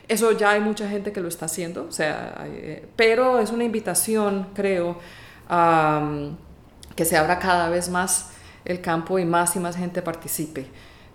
Eso 0.09 0.33
ya 0.33 0.51
hay 0.51 0.61
mucha 0.61 0.89
gente 0.89 1.13
que 1.13 1.21
lo 1.21 1.29
está 1.29 1.47
haciendo, 1.47 1.87
o 1.89 1.93
sea, 1.93 2.35
eh, 2.47 2.89
pero 2.97 3.39
es 3.39 3.53
una 3.53 3.63
invitación, 3.63 4.49
creo, 4.55 4.99
a 5.49 6.01
mm, 6.01 6.37
que 6.97 7.05
se 7.05 7.17
abra 7.17 7.39
cada 7.39 7.69
vez 7.69 7.89
más 7.89 8.33
el 8.65 8.81
campo 8.81 9.21
y 9.21 9.25
más 9.25 9.55
y 9.55 9.61
más 9.61 9.77
gente 9.77 10.03
participe, 10.03 10.67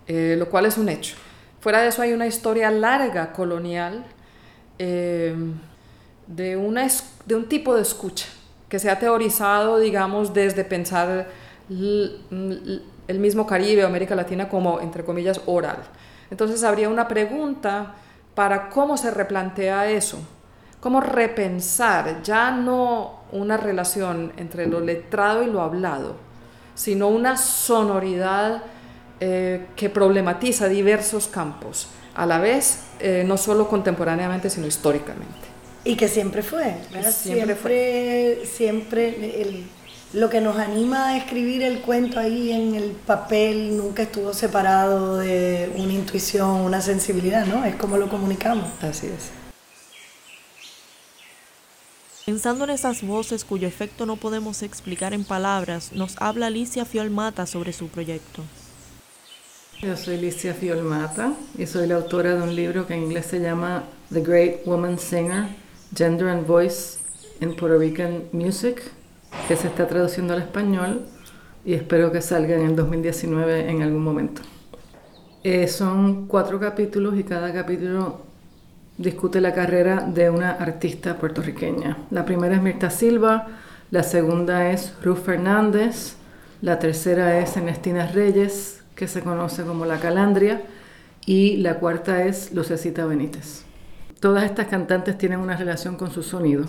eh, 0.06 0.36
lo 0.38 0.48
cual 0.48 0.64
es 0.64 0.78
un 0.78 0.88
hecho. 0.88 1.14
Fuera 1.60 1.82
de 1.82 1.88
eso 1.88 2.00
hay 2.00 2.14
una 2.14 2.26
historia 2.26 2.70
larga 2.70 3.32
colonial 3.32 4.04
de, 4.78 5.36
una, 6.56 6.88
de 7.24 7.34
un 7.34 7.48
tipo 7.48 7.74
de 7.74 7.82
escucha 7.82 8.26
que 8.68 8.78
se 8.78 8.90
ha 8.90 8.98
teorizado, 8.98 9.78
digamos, 9.78 10.34
desde 10.34 10.64
pensar 10.64 11.28
el 11.68 13.18
mismo 13.18 13.46
Caribe 13.46 13.84
o 13.84 13.86
América 13.86 14.14
Latina 14.14 14.48
como, 14.48 14.80
entre 14.80 15.04
comillas, 15.04 15.40
oral. 15.46 15.78
Entonces 16.30 16.64
habría 16.64 16.88
una 16.88 17.06
pregunta 17.06 17.94
para 18.34 18.68
cómo 18.68 18.96
se 18.96 19.10
replantea 19.10 19.90
eso, 19.90 20.18
cómo 20.80 21.00
repensar 21.00 22.22
ya 22.22 22.50
no 22.50 23.20
una 23.32 23.56
relación 23.56 24.32
entre 24.36 24.66
lo 24.66 24.80
letrado 24.80 25.42
y 25.42 25.46
lo 25.46 25.62
hablado, 25.62 26.16
sino 26.74 27.08
una 27.08 27.36
sonoridad 27.36 28.62
eh, 29.20 29.68
que 29.76 29.88
problematiza 29.88 30.68
diversos 30.68 31.28
campos, 31.28 31.88
a 32.14 32.26
la 32.26 32.38
vez 32.38 32.84
eh, 32.98 33.24
no 33.26 33.36
solo 33.36 33.68
contemporáneamente, 33.68 34.50
sino 34.50 34.66
históricamente. 34.66 35.55
Y 35.86 35.94
que 35.96 36.08
siempre 36.08 36.42
fue, 36.42 36.74
Siempre, 37.12 37.54
fue. 37.54 38.42
Siempre 38.44 39.64
lo 40.12 40.30
que 40.30 40.40
nos 40.40 40.56
anima 40.56 41.08
a 41.08 41.16
escribir 41.16 41.62
el 41.62 41.80
cuento 41.80 42.18
ahí 42.18 42.50
en 42.50 42.74
el 42.74 42.90
papel 42.90 43.76
nunca 43.76 44.02
estuvo 44.02 44.32
separado 44.32 45.18
de 45.18 45.70
una 45.76 45.92
intuición, 45.92 46.48
una 46.62 46.80
sensibilidad, 46.80 47.46
¿no? 47.46 47.64
Es 47.64 47.76
como 47.76 47.96
lo 47.96 48.08
comunicamos. 48.08 48.66
Así 48.82 49.06
es. 49.06 49.30
Pensando 52.24 52.64
en 52.64 52.70
esas 52.70 53.02
voces 53.02 53.44
cuyo 53.44 53.68
efecto 53.68 54.06
no 54.06 54.16
podemos 54.16 54.62
explicar 54.62 55.14
en 55.14 55.22
palabras, 55.22 55.92
nos 55.92 56.16
habla 56.20 56.48
Alicia 56.48 56.84
Fiolmata 56.84 57.46
sobre 57.46 57.72
su 57.72 57.88
proyecto. 57.88 58.42
Yo 59.82 59.96
soy 59.96 60.16
Alicia 60.16 60.54
Fiolmata 60.54 61.34
y 61.56 61.66
soy 61.66 61.86
la 61.86 61.96
autora 61.96 62.34
de 62.34 62.42
un 62.42 62.56
libro 62.56 62.86
que 62.86 62.94
en 62.94 63.04
inglés 63.04 63.26
se 63.26 63.38
llama 63.38 63.84
The 64.12 64.22
Great 64.22 64.64
Woman 64.64 64.98
Singer, 64.98 65.65
Gender 65.96 66.28
and 66.28 66.46
Voice 66.46 66.98
in 67.40 67.56
Puerto 67.56 67.78
Rican 67.78 68.24
Music, 68.32 68.82
que 69.48 69.56
se 69.56 69.68
está 69.68 69.86
traduciendo 69.86 70.34
al 70.34 70.42
español 70.42 71.06
y 71.64 71.74
espero 71.74 72.12
que 72.12 72.20
salga 72.20 72.54
en 72.54 72.66
el 72.66 72.76
2019 72.76 73.70
en 73.70 73.82
algún 73.82 74.04
momento. 74.04 74.42
Eh, 75.42 75.68
son 75.68 76.26
cuatro 76.26 76.60
capítulos 76.60 77.16
y 77.18 77.24
cada 77.24 77.52
capítulo 77.52 78.20
discute 78.98 79.40
la 79.40 79.54
carrera 79.54 80.00
de 80.00 80.28
una 80.28 80.50
artista 80.50 81.16
puertorriqueña. 81.16 81.98
La 82.10 82.24
primera 82.24 82.56
es 82.56 82.62
Mirta 82.62 82.90
Silva, 82.90 83.48
la 83.90 84.02
segunda 84.02 84.70
es 84.70 84.92
Ruth 85.02 85.24
Fernández, 85.24 86.16
la 86.62 86.78
tercera 86.78 87.38
es 87.38 87.56
Ernestina 87.56 88.06
Reyes, 88.06 88.82
que 88.94 89.08
se 89.08 89.22
conoce 89.22 89.62
como 89.64 89.86
La 89.86 90.00
Calandria, 90.00 90.62
y 91.26 91.58
la 91.58 91.78
cuarta 91.78 92.24
es 92.24 92.52
Lucecita 92.52 93.04
Benítez. 93.06 93.65
Todas 94.20 94.44
estas 94.44 94.68
cantantes 94.68 95.18
tienen 95.18 95.40
una 95.40 95.56
relación 95.56 95.96
con 95.96 96.10
su 96.10 96.22
sonido, 96.22 96.64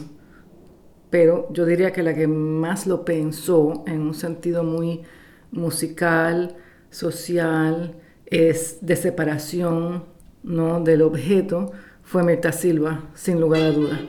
pero 1.10 1.48
yo 1.54 1.66
diría 1.66 1.94
que 1.94 2.04
la 2.04 2.14
que 2.14 2.28
más 2.28 2.88
lo 2.88 3.06
pensó 3.06 3.84
en 3.88 4.02
un 4.02 4.14
sentido 4.14 4.64
muy 4.64 5.04
musical, 5.52 6.58
social, 6.90 7.96
es 8.26 8.80
de 8.82 8.98
separación 8.98 10.04
¿no? 10.44 10.82
del 10.82 11.02
objeto, 11.02 11.72
fue 12.04 12.24
Mirta 12.24 12.52
Silva, 12.52 13.06
sin 13.14 13.40
lugar 13.40 13.62
a 13.64 13.72
duda. 13.72 14.00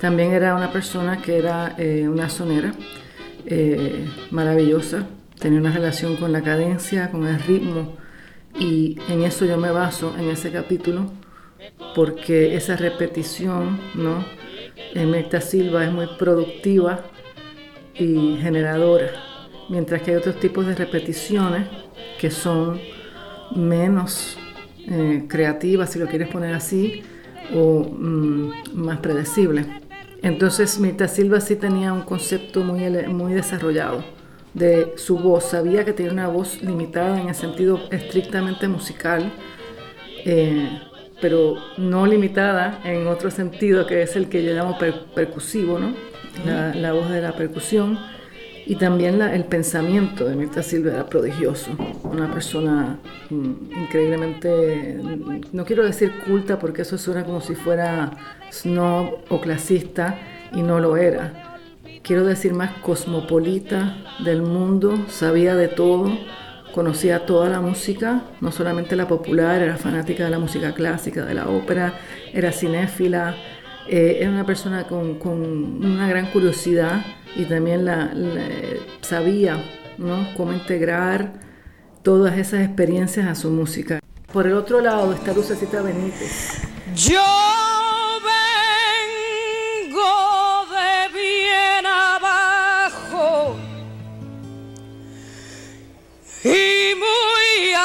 También 0.00 0.32
era 0.32 0.54
una 0.54 0.72
persona 0.72 1.20
que 1.20 1.38
era 1.38 1.74
eh, 1.78 2.08
una 2.08 2.30
sonera 2.30 2.72
eh, 3.44 4.06
maravillosa, 4.30 5.06
tenía 5.38 5.60
una 5.60 5.72
relación 5.72 6.16
con 6.16 6.32
la 6.32 6.42
cadencia, 6.42 7.10
con 7.10 7.26
el 7.26 7.38
ritmo, 7.40 7.94
y 8.58 8.98
en 9.08 9.22
eso 9.22 9.44
yo 9.44 9.58
me 9.58 9.70
baso 9.70 10.14
en 10.18 10.30
ese 10.30 10.50
capítulo, 10.50 11.10
porque 11.94 12.56
esa 12.56 12.76
repetición, 12.76 13.80
¿no? 13.94 14.24
En 14.94 15.10
Mirta 15.10 15.40
Silva 15.40 15.84
es 15.84 15.92
muy 15.92 16.06
productiva 16.18 17.04
y 17.94 18.36
generadora, 18.40 19.10
mientras 19.68 20.02
que 20.02 20.10
hay 20.10 20.16
otros 20.16 20.38
tipos 20.38 20.66
de 20.66 20.74
repeticiones 20.74 21.66
que 22.18 22.30
son 22.30 22.80
menos 23.54 24.38
eh, 24.88 25.24
creativas, 25.28 25.90
si 25.90 25.98
lo 25.98 26.06
quieres 26.06 26.28
poner 26.28 26.54
así, 26.54 27.02
o 27.54 27.84
mm, 27.84 28.52
más 28.74 28.98
predecibles. 28.98 29.66
Entonces 30.22 30.78
Mirta 30.80 31.08
Silva 31.08 31.40
sí 31.40 31.56
tenía 31.56 31.92
un 31.92 32.02
concepto 32.02 32.64
muy, 32.64 32.88
muy 33.08 33.32
desarrollado 33.32 34.04
de 34.54 34.94
su 34.96 35.18
voz. 35.18 35.44
Sabía 35.44 35.84
que 35.84 35.92
tenía 35.92 36.12
una 36.12 36.28
voz 36.28 36.62
limitada 36.62 37.20
en 37.20 37.28
el 37.28 37.34
sentido 37.34 37.80
estrictamente 37.90 38.68
musical, 38.68 39.32
eh, 40.24 40.80
pero 41.20 41.56
no 41.76 42.06
limitada 42.06 42.80
en 42.84 43.06
otro 43.06 43.30
sentido 43.30 43.86
que 43.86 44.02
es 44.02 44.16
el 44.16 44.28
que 44.28 44.44
yo 44.44 44.52
llamo 44.52 44.78
percusivo, 45.14 45.78
¿no? 45.78 45.94
la, 46.44 46.92
voz 46.92 47.10
de 47.10 47.22
la 47.22 47.32
percusión. 47.32 47.98
Y 48.68 48.74
también 48.76 49.22
el 49.22 49.44
pensamiento 49.44 50.24
de 50.24 50.34
Mirta 50.34 50.60
Silva 50.60 50.92
era 50.92 51.06
prodigioso, 51.06 51.70
una 52.02 52.32
persona 52.32 52.98
mm, 53.30 53.80
increíblemente, 53.82 54.98
no 55.52 55.64
quiero 55.64 55.84
decir 55.84 56.12
culta 56.26 56.58
porque 56.58 56.82
eso 56.82 56.98
suena 56.98 57.24
como 57.24 57.40
si 57.40 57.54
fuera 57.54 58.10
snob 58.50 59.18
o 59.28 59.40
clasista 59.40 60.18
y 60.52 60.62
no 60.62 60.80
lo 60.80 60.96
era 60.96 61.46
quiero 62.06 62.24
decir 62.24 62.54
más 62.54 62.70
cosmopolita 62.82 63.96
del 64.24 64.40
mundo, 64.40 65.06
sabía 65.08 65.56
de 65.56 65.66
todo, 65.66 66.16
conocía 66.76 67.24
toda 67.24 67.48
la 67.48 67.62
música, 67.62 68.24
no 68.42 68.52
solamente 68.52 68.96
la 68.96 69.08
popular, 69.08 69.62
era 69.62 69.78
fanática 69.78 70.24
de 70.24 70.30
la 70.30 70.38
música 70.38 70.74
clásica, 70.74 71.24
de 71.24 71.32
la 71.32 71.48
ópera, 71.48 71.94
era 72.34 72.52
cinéfila, 72.52 73.34
eh, 73.88 74.18
era 74.20 74.28
una 74.28 74.44
persona 74.44 74.86
con, 74.86 75.18
una 75.24 76.06
gran 76.06 76.26
curiosidad 76.26 77.02
y 77.34 77.46
también 77.46 77.86
la, 77.86 78.12
sabía 79.00 79.56
¿no? 79.96 80.28
cómo 80.36 80.52
integrar 80.52 81.40
todas 82.02 82.36
esas 82.36 82.60
experiencias 82.60 83.26
a 83.26 83.34
su 83.34 83.48
música. 83.48 83.98
Por 84.30 84.46
el 84.46 84.52
otro 84.52 84.82
lado 84.82 85.14
está 85.14 85.32
Lucecita 85.32 85.80
Benítez. 85.80 86.60
Yo 86.94 87.22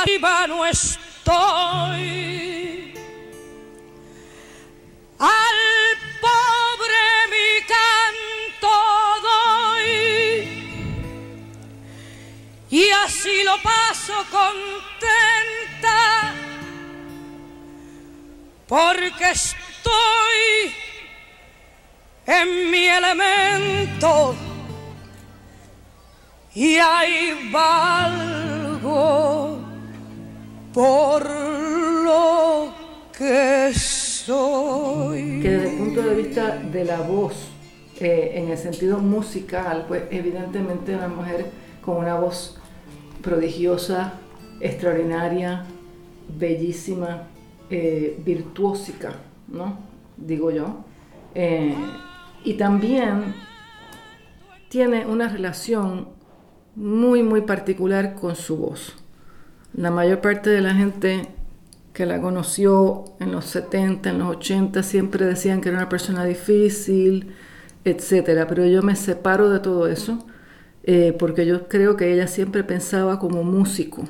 arriba 0.02 0.48
no 0.48 0.66
estoy. 0.66 2.02
Al 5.20 5.58
pobre 6.22 7.04
mi 7.34 7.50
canto 7.74 8.74
doy. 9.28 9.92
Y 12.72 12.90
así 12.90 13.44
lo 13.44 13.62
paso 13.62 14.14
contenta 14.32 16.00
porque 18.68 19.32
estoy 19.32 20.74
en 22.26 22.72
mi 22.72 22.88
elemento. 22.88 24.36
Y 26.54 26.78
hay 26.78 27.50
valgo 27.52 29.51
por 30.74 31.30
lo 31.30 32.74
que 33.18 33.74
soy. 33.74 35.42
Que 35.42 35.50
desde 35.50 35.72
el 35.72 35.78
punto 35.78 36.02
de 36.02 36.16
vista 36.16 36.58
de 36.58 36.86
la 36.86 37.02
voz, 37.02 37.50
eh, 38.00 38.32
en 38.36 38.50
el 38.50 38.58
sentido 38.58 39.00
musical, 39.00 39.86
pues 39.88 40.04
evidentemente 40.12 40.96
una 40.96 41.08
mujer 41.08 41.48
con 41.84 41.98
una 41.98 42.16
voz 42.16 42.58
prodigiosa, 43.22 44.14
extraordinaria, 44.60 45.66
bellísima, 46.28 47.28
eh, 47.70 48.20
¿no? 49.48 49.78
Digo 50.18 50.52
yo. 50.52 50.84
Eh, 51.36 51.76
y 52.44 52.54
también 52.54 53.36
tiene 54.70 55.06
una 55.06 55.28
relación 55.28 56.10
muy, 56.76 57.24
muy 57.24 57.42
particular 57.42 58.16
con 58.16 58.36
su 58.36 58.58
voz. 58.58 59.01
La 59.74 59.92
mayor 59.92 60.22
parte 60.22 60.50
de 60.50 60.62
la 60.62 60.74
gente 60.74 61.28
que 61.94 62.06
la 62.06 62.22
conoció 62.22 63.06
en 63.20 63.32
los 63.32 63.46
70, 63.46 64.10
en 64.10 64.20
los 64.20 64.36
80, 64.38 64.84
siempre 64.84 65.26
decían 65.26 65.62
que 65.62 65.70
era 65.70 65.78
una 65.78 65.90
persona 65.90 66.26
difícil, 66.26 67.34
etcétera. 67.86 68.48
Pero 68.48 68.66
yo 68.66 68.82
me 68.84 68.96
separo 68.96 69.50
de 69.50 69.60
todo 69.60 69.88
eso 69.88 70.26
eh, 70.84 71.16
porque 71.18 71.46
yo 71.46 71.68
creo 71.68 71.96
que 71.96 72.14
ella 72.14 72.28
siempre 72.28 72.64
pensaba 72.64 73.20
como 73.20 73.44
músico. 73.44 74.04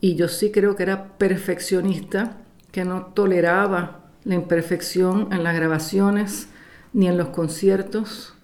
Y 0.00 0.14
yo 0.16 0.28
sí 0.28 0.50
creo 0.50 0.76
que 0.76 0.82
era 0.82 1.16
perfeccionista, 1.18 2.38
que 2.70 2.84
no 2.84 3.06
toleraba 3.06 4.00
la 4.24 4.34
imperfección 4.34 5.28
en 5.32 5.44
las 5.44 5.54
grabaciones 5.54 6.48
ni 6.92 7.08
en 7.08 7.16
los 7.16 7.28
conciertos. 7.28 8.34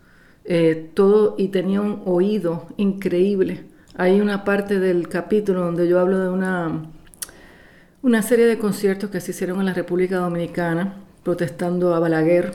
Eh, 0.45 0.91
todo 0.95 1.37
y 1.39 1.49
tenía 1.49 1.81
un 1.81 2.03
oído 2.07 2.67
increíble. 2.77 3.65
Hay 3.97 4.21
una 4.21 4.45
parte 4.45 4.79
del 4.79 5.09
capítulo 5.09 5.65
donde 5.65 5.89
yo 5.89 5.99
hablo 5.99 6.21
de 6.21 6.29
una, 6.29 6.85
una 8.03 8.23
serie 8.23 8.47
de 8.47 8.57
conciertos 8.57 9.11
que 9.11 9.21
se 9.21 9.33
hicieron 9.33 9.59
en 9.59 9.67
la 9.67 9.75
República 9.75 10.19
Dominicana 10.19 10.95
protestando 11.25 11.95
a 11.95 11.99
Balaguer, 11.99 12.55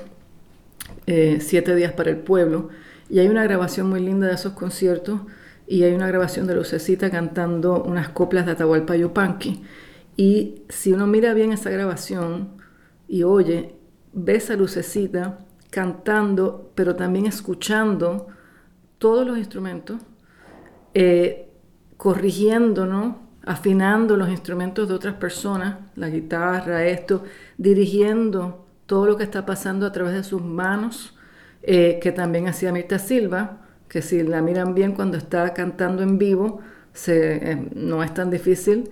eh, 1.07 1.39
Siete 1.41 1.75
días 1.75 1.91
para 1.91 2.09
el 2.11 2.17
pueblo, 2.17 2.69
y 3.09 3.19
hay 3.19 3.27
una 3.27 3.43
grabación 3.43 3.89
muy 3.89 3.99
linda 3.99 4.27
de 4.27 4.33
esos 4.33 4.53
conciertos 4.53 5.21
y 5.67 5.83
hay 5.83 5.93
una 5.93 6.07
grabación 6.07 6.47
de 6.47 6.55
Lucecita 6.55 7.11
cantando 7.11 7.83
unas 7.83 8.09
coplas 8.09 8.45
de 8.45 8.53
Atahualpa 8.53 8.95
Yupanqui. 8.95 9.61
Y 10.15 10.63
si 10.69 10.93
uno 10.93 11.05
mira 11.05 11.33
bien 11.33 11.51
esa 11.51 11.69
grabación 11.69 12.49
y 13.09 13.23
oye, 13.23 13.75
ves 14.13 14.49
a 14.51 14.55
Lucecita 14.55 15.39
cantando, 15.69 16.71
pero 16.75 16.95
también 16.95 17.25
escuchando 17.25 18.27
todos 18.97 19.27
los 19.27 19.37
instrumentos, 19.37 19.99
eh, 20.95 21.49
afinando 23.45 24.17
los 24.17 24.29
instrumentos 24.29 24.87
de 24.87 24.93
otras 24.93 25.15
personas, 25.15 25.75
la 25.95 26.09
guitarra, 26.09 26.85
esto, 26.85 27.23
dirigiendo 27.57 28.65
todo 28.85 29.05
lo 29.05 29.17
que 29.17 29.23
está 29.23 29.45
pasando 29.45 29.85
a 29.85 29.91
través 29.91 30.13
de 30.13 30.23
sus 30.23 30.41
manos, 30.41 31.15
eh, 31.63 31.99
que 32.01 32.11
también 32.11 32.47
hacía 32.47 32.71
Mirta 32.71 32.97
Silva, 32.97 33.57
que 33.89 34.01
si 34.01 34.23
la 34.23 34.41
miran 34.41 34.73
bien 34.73 34.93
cuando 34.93 35.17
está 35.17 35.53
cantando 35.53 36.01
en 36.01 36.17
vivo, 36.17 36.61
eh, 37.07 37.67
no 37.75 38.01
es 38.01 38.13
tan 38.13 38.29
difícil 38.31 38.89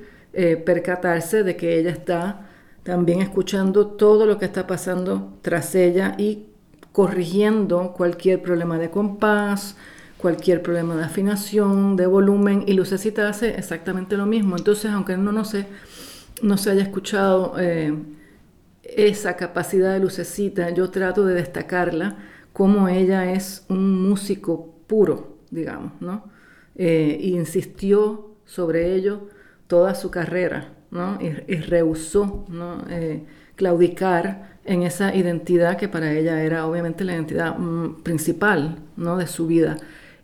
percatarse 0.66 1.44
de 1.44 1.56
que 1.56 1.78
ella 1.78 1.92
está 1.92 2.48
también 2.82 3.22
escuchando 3.22 3.86
todo 3.86 4.26
lo 4.26 4.40
que 4.40 4.46
está 4.46 4.66
pasando 4.66 5.38
tras 5.44 5.76
ella 5.76 6.16
y 6.18 6.48
corrigiendo 6.92 7.94
cualquier 7.94 8.42
problema 8.42 8.80
de 8.80 8.90
compás, 8.90 9.78
cualquier 10.24 10.62
problema 10.62 10.96
de 10.96 11.04
afinación, 11.04 11.98
de 11.98 12.08
volumen, 12.08 12.64
y 12.66 12.74
Lucecita 12.76 13.28
hace 13.28 13.56
exactamente 13.60 14.16
lo 14.16 14.26
mismo. 14.26 14.56
Entonces, 14.56 14.90
aunque 14.90 15.16
uno 15.16 15.34
no 15.34 15.44
se, 15.44 15.68
no 16.42 16.56
se 16.56 16.72
haya 16.72 16.82
escuchado 16.82 17.56
eh, 17.60 17.94
esa 18.84 19.36
capacidad 19.36 19.92
de 19.92 20.00
Lucecita, 20.00 20.70
yo 20.70 20.90
trato 20.92 21.26
de 21.26 21.34
destacarla 21.34 22.16
como 22.54 22.88
ella 22.88 23.34
es 23.34 23.66
un 23.68 24.08
músico 24.08 24.74
puro, 24.88 25.40
digamos, 25.52 25.92
¿no? 26.00 26.24
Eh, 26.76 27.20
insistió 27.22 28.38
sobre 28.46 28.96
ello 28.96 29.28
toda 29.68 29.94
su 29.94 30.10
carrera, 30.10 30.74
¿no? 30.90 31.20
Y, 31.20 31.56
rehusó, 31.56 32.46
¿no? 32.48 32.86
Eh, 32.90 33.26
claudicar 33.58 34.54
en 34.64 34.84
esa 34.84 35.14
identidad 35.14 35.76
que 35.76 35.90
para 35.90 36.14
ella 36.14 36.42
era 36.44 36.66
obviamente 36.66 37.04
la 37.04 37.12
identidad 37.12 37.58
mm, 37.58 38.04
principal 38.04 38.78
¿no? 38.96 39.18
de 39.18 39.28
su 39.28 39.48
vida. 39.48 39.76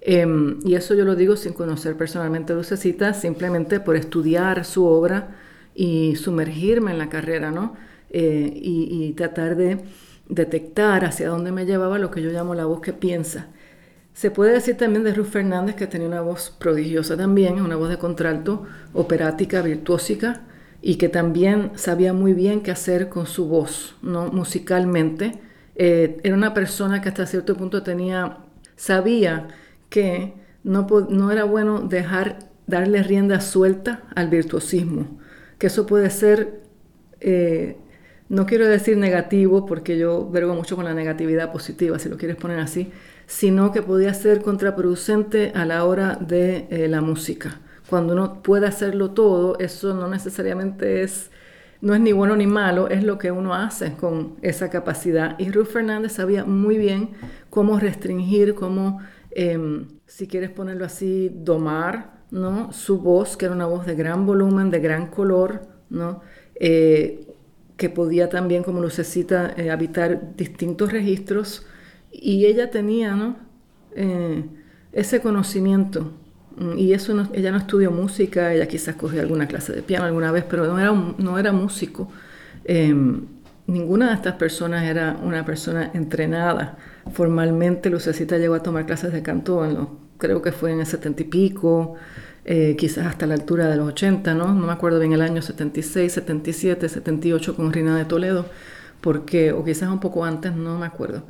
Em, 0.02 0.60
y 0.64 0.76
eso 0.76 0.96
yo 0.96 1.04
lo 1.04 1.16
digo 1.16 1.36
sin 1.36 1.54
conocer 1.54 1.98
personalmente 1.98 2.54
a 2.54 2.56
Lucecita, 2.56 3.14
simplemente 3.14 3.80
por 3.80 3.96
estudiar 3.96 4.64
su 4.66 4.86
obra 4.86 5.36
y 5.76 6.16
sumergirme 6.16 6.92
en 6.92 6.98
la 6.98 7.10
carrera, 7.10 7.52
¿no? 7.52 7.76
Eh, 8.12 8.52
y, 8.56 9.14
tratar 9.14 9.56
de 9.56 9.80
detectar 10.28 11.06
hacia 11.06 11.30
dónde 11.30 11.52
me 11.52 11.66
llevaba 11.66 12.00
lo 12.00 12.10
que 12.12 12.22
yo 12.22 12.32
llamo 12.32 12.56
la 12.56 12.66
voz 12.66 12.82
que 12.82 12.94
piensa. 12.94 13.48
Se 14.14 14.32
puede 14.32 14.54
decir 14.54 14.78
también 14.78 15.04
de 15.04 15.14
Ruth 15.14 15.28
Fernández 15.28 15.76
que 15.76 15.88
tenía 15.88 16.08
una 16.08 16.22
voz 16.22 16.56
prodigiosa 16.60 17.18
también, 17.18 17.62
una 17.62 17.76
voz 17.76 17.90
de 17.90 17.98
contralto, 17.98 18.66
operática, 18.94 19.62
virtuósica, 19.62 20.42
y 20.82 20.96
que 20.96 21.10
también 21.10 21.72
sabía 21.76 22.14
muy 22.14 22.34
bien 22.34 22.62
qué 22.62 22.72
hacer 22.72 23.10
con 23.10 23.28
su 23.28 23.48
voz, 23.48 23.96
¿no? 24.02 24.28
musicalmente. 24.32 25.40
Eh, 25.76 26.18
era 26.24 26.36
una 26.36 26.54
persona 26.54 27.02
que 27.02 27.10
hasta 27.10 27.26
cierto 27.26 27.56
punto 27.56 27.84
tenía, 27.84 28.40
sabía 28.76 29.48
que 29.90 30.34
no, 30.64 30.88
no 31.10 31.32
era 31.32 31.44
bueno 31.44 31.82
dejar, 31.82 32.40
darle 32.68 33.04
rienda 33.04 33.42
suelta 33.42 34.04
al 34.16 34.30
virtuosismo, 34.30 35.20
que 35.58 35.68
eso 35.68 35.86
puede 35.86 36.10
ser, 36.10 36.62
eh, 37.20 37.78
no 38.30 38.46
quiero 38.46 38.68
decir 38.68 38.98
negativo, 38.98 39.66
porque 39.66 39.98
yo 39.98 40.30
vergo 40.30 40.54
mucho 40.54 40.76
con 40.76 40.86
la 40.86 40.94
negatividad 40.94 41.52
positiva, 41.52 42.00
si 42.00 42.10
lo 42.10 42.18
quieres 42.18 42.38
poner 42.38 42.60
así, 42.60 42.92
sino 43.26 43.72
que 43.72 43.82
podía 43.82 44.14
ser 44.14 44.42
contraproducente 44.42 45.52
a 45.56 45.66
la 45.66 45.84
hora 45.86 46.16
de 46.16 46.68
eh, 46.70 46.88
la 46.88 47.02
música. 47.02 47.60
Cuando 47.90 48.14
uno 48.14 48.42
puede 48.44 48.68
hacerlo 48.68 49.12
todo, 49.12 49.58
eso 49.60 49.96
no 49.96 50.08
necesariamente 50.08 51.02
es, 51.02 51.32
no 51.82 51.96
es 51.96 52.02
ni 52.02 52.12
bueno 52.12 52.36
ni 52.36 52.46
malo, 52.46 52.88
es 52.88 53.04
lo 53.04 53.18
que 53.18 53.32
uno 53.32 53.54
hace 53.56 53.94
con 53.94 54.36
esa 54.42 54.70
capacidad. 54.70 55.38
Y 55.40 55.52
Ruth 55.52 55.68
Fernández 55.68 56.14
sabía 56.14 56.44
muy 56.44 56.78
bien 56.78 57.12
cómo 57.50 57.80
restringir, 57.80 58.54
cómo 58.54 59.00
Em, 59.32 59.88
si 60.08 60.28
quieres 60.28 60.50
ponerlo 60.50 60.86
así, 60.86 61.32
domar, 61.34 62.24
¿no? 62.32 62.72
Su 62.74 63.00
voz, 63.00 63.38
que 63.38 63.46
era 63.46 63.56
una 63.56 63.66
voz 63.66 63.86
de 63.86 63.96
gran 63.96 64.26
volumen, 64.26 64.72
de 64.72 64.80
gran 64.80 65.08
color, 65.08 65.62
¿no? 65.90 66.22
Eh, 66.56 67.26
que 67.78 67.90
podía 67.90 68.30
también, 68.30 68.64
como 68.64 68.82
lucecita, 68.82 69.54
eh, 69.56 69.72
habitar 69.72 70.36
distintos 70.36 70.92
registros. 70.92 71.66
Y 72.12 72.46
ella 72.46 72.72
tenía, 72.72 73.16
¿no? 73.16 73.38
Eh, 73.96 74.44
ese 74.92 75.22
conocimiento. 75.22 76.12
Mm, 76.58 76.78
y 76.78 76.94
eso 76.94 77.14
ella 77.34 77.52
no 77.52 77.58
estudió 77.58 77.92
música, 77.92 78.54
ella 78.54 78.68
quizás 78.68 78.96
cogió 78.96 79.22
alguna 79.22 79.48
clase 79.48 79.74
de 79.74 79.82
piano 79.84 80.06
alguna 80.06 80.32
vez, 80.32 80.44
pero 80.50 80.66
no 80.68 80.80
era, 80.80 80.92
no 80.92 81.38
era 81.38 81.52
músico. 81.52 82.12
Ninguna 83.70 84.10
de 84.10 84.16
estas 84.16 84.34
personas 84.34 84.84
era 84.84 85.16
una 85.24 85.46
persona 85.46 85.92
entrenada 85.94 86.76
formalmente. 87.14 87.92
Lucecita 87.92 88.38
llegó 88.40 88.56
a 88.56 88.64
tomar 88.64 88.88
clases 88.88 89.14
de 89.14 89.22
canto, 89.22 89.64
en 89.64 89.88
creo 90.18 90.42
que 90.42 90.52
fue 90.52 90.72
en 90.72 90.80
el 90.80 90.88
setenta 90.88 91.22
y 91.22 91.26
pico, 91.26 91.96
eh, 92.46 92.76
quizás 92.80 93.06
hasta 93.06 93.28
la 93.28 93.36
altura 93.36 93.68
de 93.68 93.78
los 93.78 93.90
80, 93.90 94.34
¿no? 94.34 94.56
No 94.56 94.66
me 94.66 94.74
acuerdo 94.74 95.00
bien 95.00 95.14
el 95.14 95.22
año 95.22 95.44
76, 95.44 96.12
77, 96.12 96.90
78 96.90 97.56
con 97.56 97.72
Rina 97.72 97.96
de 97.96 98.06
Toledo, 98.06 98.48
porque, 99.02 99.52
o 99.52 99.64
quizás 99.64 99.90
un 99.90 100.00
poco 100.00 100.26
antes, 100.26 100.56
no 100.56 100.80
me 100.80 100.88
acuerdo. 100.88 101.24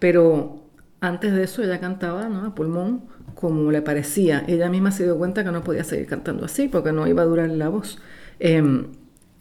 Pero 0.00 0.64
antes 1.00 1.32
de 1.32 1.44
eso 1.44 1.62
ella 1.62 1.78
cantaba 1.78 2.28
¿no? 2.28 2.44
a 2.44 2.54
pulmón 2.56 3.04
como 3.36 3.70
le 3.70 3.82
parecía. 3.82 4.42
Ella 4.48 4.68
misma 4.68 4.90
se 4.90 5.04
dio 5.04 5.16
cuenta 5.16 5.44
que 5.44 5.52
no 5.52 5.62
podía 5.62 5.84
seguir 5.84 6.06
cantando 6.08 6.44
así 6.44 6.66
porque 6.66 6.90
no 6.90 7.06
iba 7.06 7.22
a 7.22 7.26
durar 7.26 7.50
la 7.50 7.68
voz. 7.68 8.00
Em, 8.40 8.88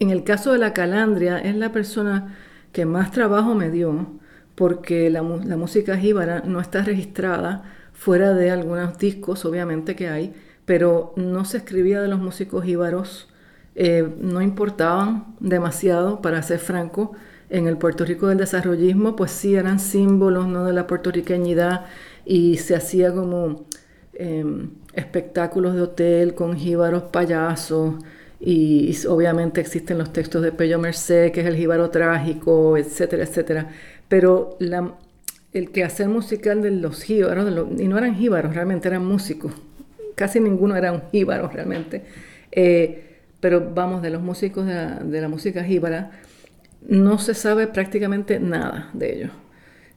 en 0.03 0.09
el 0.09 0.23
caso 0.23 0.51
de 0.51 0.59
la 0.59 0.73
calandria, 0.73 1.39
es 1.39 1.55
la 1.55 1.71
persona 1.71 2.35
que 2.71 2.85
más 2.85 3.11
trabajo 3.11 3.55
me 3.55 3.71
dio 3.71 4.19
porque 4.55 5.09
la, 5.09 5.23
música 5.23 5.97
jíbara 5.97 6.43
no 6.45 6.59
está 6.59 6.83
registrada 6.83 7.63
fuera 7.93 8.33
de 8.33 8.51
algunos 8.51 8.97
discos, 8.97 9.45
obviamente 9.45 9.95
que 9.95 10.09
hay, 10.09 10.33
pero 10.65 11.13
no 11.15 11.45
se 11.45 11.57
escribía 11.57 12.01
de 12.01 12.07
los 12.07 12.19
músicos 12.19 12.63
jíbaros, 12.63 13.29
eh, 13.75 14.07
no 14.19 14.41
importaban 14.41 15.35
demasiado, 15.39 16.21
para 16.21 16.43
ser 16.43 16.59
franco. 16.59 17.13
En 17.49 17.67
el 17.67 17.77
Puerto 17.77 18.03
Rico 18.03 18.27
del 18.27 18.37
desarrollismo, 18.39 19.15
pues 19.15 19.31
sí 19.31 19.55
eran 19.55 19.79
símbolos 19.79 20.47
¿no? 20.47 20.65
de 20.65 20.73
la 20.73 20.87
puertorriqueñidad 20.87 21.85
y 22.25 22.57
se 22.57 22.75
hacía 22.75 23.13
como 23.13 23.65
em, 24.13 24.71
espectáculos 24.93 25.75
de 25.75 25.81
hotel 25.81 26.33
con 26.33 26.55
jíbaros 26.55 27.03
payasos 27.03 27.95
y, 28.45 28.93
obviamente 29.07 29.61
existen 29.61 29.97
los 29.97 30.11
textos 30.11 30.41
de 30.41 30.51
Pello 30.51 30.77
Merced, 30.77 31.31
que 31.31 31.41
es 31.41 31.47
el 31.47 31.55
jíbaro 31.55 31.89
trágico, 31.89 32.77
etcétera, 32.77 33.23
etcétera. 33.23 33.69
Pero 34.09 34.57
la, 34.59 34.95
el 35.53 35.71
quehacer 35.71 36.09
musical 36.09 36.61
de 36.61 36.71
los 36.71 37.03
jíbaros, 37.03 37.49
y 37.79 37.87
no 37.87 37.97
eran 37.97 38.15
jíbaros, 38.15 38.53
realmente 38.53 38.89
eran 38.89 39.05
músicos, 39.05 39.53
casi 40.15 40.41
ninguno 40.41 40.75
era 40.75 40.91
un 40.91 41.03
jíbaro 41.09 41.47
realmente, 41.47 42.03
eh, 42.51 43.21
pero 43.39 43.71
vamos, 43.73 44.01
de 44.01 44.09
los 44.09 44.21
músicos 44.21 44.65
de 44.65 44.73
la, 44.73 44.95
de 44.95 45.21
la, 45.21 45.29
música 45.29 45.63
jíbara, 45.63 46.11
no 46.85 47.19
se 47.19 47.33
sabe 47.35 47.67
prácticamente 47.67 48.41
nada 48.41 48.89
de 48.93 49.15
ellos. 49.15 49.31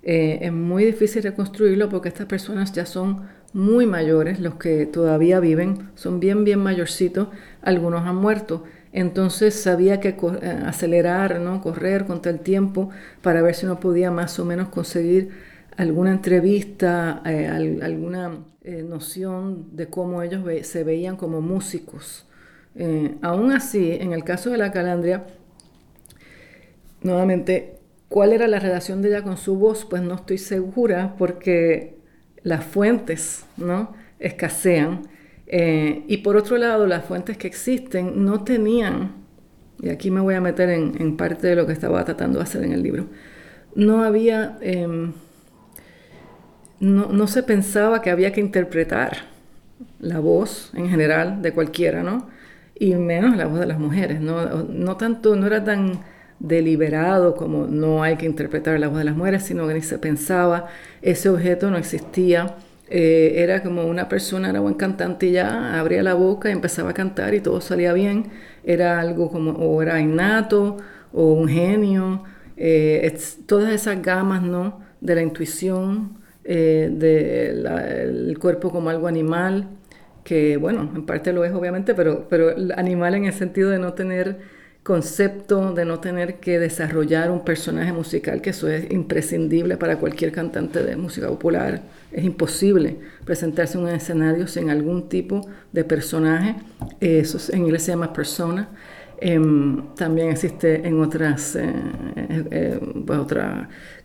Eh, 0.05 0.39
es 0.43 0.53
muy 0.53 0.85
difícil 0.85 1.25
reconstruirlo 1.25 1.89
porque 1.89 2.09
estas 2.09 2.27
personas 2.27 2.73
ya 2.73 2.87
son 2.87 3.27
muy 3.53 3.87
mayores, 3.87 4.39
los 4.39 4.57
que 4.57 4.87
todavía 4.87 5.41
viven, 5.41 5.91
son 5.95 6.21
bien, 6.21 6.45
bien 6.45 6.59
mayorcitos, 6.59 7.29
algunos 7.67 8.07
han 8.07 8.17
muerto. 8.17 8.65
Entonces 8.93 9.55
sabía 9.61 10.01
que 10.01 10.11
eh, 10.11 10.63
acelerar, 10.65 11.41
¿no? 11.41 11.61
correr 11.61 12.07
contra 12.07 12.33
el 12.33 12.41
tiempo 12.41 12.91
para 13.21 13.43
ver 13.43 13.55
si 13.55 13.67
uno 13.67 13.79
podía 13.81 14.11
más 14.11 14.39
o 14.39 14.45
menos 14.45 14.69
conseguir 14.69 15.31
alguna 15.77 16.13
entrevista, 16.13 17.21
eh, 17.27 17.49
alguna 17.83 18.39
eh, 18.63 18.83
noción 18.83 19.77
de 19.77 19.89
cómo 19.89 20.23
ellos 20.23 20.43
se 20.63 20.85
veían 20.85 21.17
como 21.17 21.43
músicos. 21.43 22.27
aún 23.23 23.53
así, 23.53 23.93
en 24.01 24.13
el 24.13 24.23
caso 24.23 24.51
de 24.51 24.59
la 24.59 24.71
calandria, 24.71 25.25
nuevamente, 27.03 27.79
¿cuál 28.09 28.33
era 28.33 28.47
la 28.47 28.61
relación 28.61 29.03
de 29.03 29.09
ella 29.09 29.23
con 29.23 29.37
su 29.37 29.57
voz? 29.57 29.85
Pues 29.85 30.03
no 30.03 30.15
estoy 30.15 30.39
segura 30.39 31.17
porque 31.19 31.97
las 32.43 32.65
fuentes 32.65 33.45
¿no? 33.57 33.95
escasean. 34.19 35.16
Eh, 35.47 36.05
y 36.09 36.19
por 36.19 36.37
otro 36.37 36.57
lado, 36.59 36.87
las 36.87 37.05
fuentes 37.05 37.37
que 37.37 37.47
existen 37.47 38.25
no 38.25 38.43
tenían, 38.45 39.13
y 39.81 39.91
aquí 39.91 40.11
me 40.11 40.21
voy 40.21 40.35
a 40.35 40.41
meter 40.41 40.71
en, 40.71 41.17
parte 41.17 41.47
de 41.47 41.57
lo 41.57 41.67
que 41.67 41.73
estaba 41.73 42.05
tratando 42.05 42.39
de 42.39 42.45
hacer 42.45 42.65
en 42.65 42.73
el 42.73 42.83
libro, 42.83 43.07
no 43.75 44.03
había, 44.03 44.59
em, 44.61 45.13
no, 46.81 47.27
se 47.27 47.43
pensaba 47.43 48.03
que 48.03 48.11
había 48.11 48.33
que 48.33 48.41
interpretar 48.41 49.19
la 50.01 50.21
voz 50.21 50.73
en 50.75 50.89
general 50.89 51.43
de 51.43 51.53
cualquiera, 51.53 52.03
¿no? 52.03 52.29
Y 52.75 52.95
menos 52.95 53.37
la 53.37 53.47
voz 53.47 53.61
de 53.61 53.67
las 53.67 53.79
mujeres, 53.79 54.21
¿no? 54.21 54.65
No 54.65 54.97
tanto, 54.97 55.37
no 55.37 55.47
era 55.47 55.65
tan 55.65 56.01
deliberado 56.39 57.35
como 57.35 57.67
no 57.67 58.03
hay 58.03 58.17
que 58.17 58.27
interpretar 58.27 58.79
la 58.79 58.89
voz 58.89 58.99
de 58.99 59.05
las 59.05 59.17
mujeres, 59.17 59.43
sino 59.45 59.67
que 59.67 59.75
ni 59.75 59.83
se 59.83 59.99
pensaba, 59.99 60.67
ese 61.03 61.29
objeto 61.31 61.71
no 61.71 61.79
existía, 61.79 62.57
eh, 62.89 63.35
era 63.37 63.63
como 63.63 63.85
una 63.87 64.09
persona, 64.09 64.51
era 64.51 64.61
buen 64.61 64.75
cantante 64.75 65.31
ya 65.33 65.79
abría 65.79 66.03
la 66.03 66.15
boca 66.15 66.49
y 66.49 66.53
empezaba 66.53 66.91
a 66.91 66.95
cantar 66.95 67.35
y 67.35 67.41
todo 67.41 67.61
salía 67.61 67.93
bien, 67.93 68.31
era 68.65 69.01
algo 69.01 69.31
como, 69.31 69.53
o 69.53 69.83
era 69.83 70.01
innato, 70.01 70.77
o 71.13 71.33
un 71.33 71.49
genio, 71.49 72.25
eh, 72.57 73.19
todas 73.47 73.73
esas 73.73 74.01
gamas, 74.03 74.43
¿no? 74.43 74.81
De 75.01 75.15
la 75.15 75.23
intuición, 75.23 76.19
eh, 76.45 76.89
del 76.93 78.39
cuerpo 78.39 78.71
como 78.71 78.91
algo 78.91 79.09
animal, 79.09 79.69
que 80.25 80.57
bueno, 80.57 80.91
en 80.95 81.07
parte 81.07 81.33
lo 81.33 81.45
es 81.45 81.53
obviamente, 81.53 81.95
pero, 81.95 82.27
pero 82.29 82.55
animal 82.77 83.15
en 83.15 83.25
el 83.27 83.33
sentido 83.33 83.71
de 83.71 83.79
no 83.79 83.95
tener 83.95 84.39
concepto 84.87 85.75
de 85.75 85.85
no 85.85 85.99
tener 85.99 86.39
que 86.39 86.61
desarrollar 86.61 87.33
un 87.33 87.45
personaje 87.45 87.93
musical, 87.93 88.41
que 88.41 88.51
eso 88.51 88.69
es 88.69 88.89
imprescindible 88.93 89.77
para 89.77 89.99
cualquier 89.99 90.31
cantante 90.31 90.81
de 90.85 90.95
música 90.95 91.27
popular. 91.27 91.83
Es 92.13 92.23
imposible 92.23 92.97
presentarse 93.25 93.77
en 93.77 93.83
un 93.83 93.91
escenario 93.91 94.47
sin 94.47 94.71
algún 94.71 95.09
tipo 95.09 95.41
de 95.73 95.83
personaje. 95.83 96.55
Eso 97.01 97.53
en 97.53 97.63
inglés 97.63 97.83
se 97.83 97.91
llama 97.91 98.13
persona. 98.13 98.69
Em, 99.21 99.93
también 99.97 100.31
existe 100.31 100.87
en 100.87 101.01
otras, 101.01 101.57
eh, 101.57 101.65
eh, 102.15 102.45
eh, 102.53 102.81
pues, 103.05 103.19
otros 103.19 103.45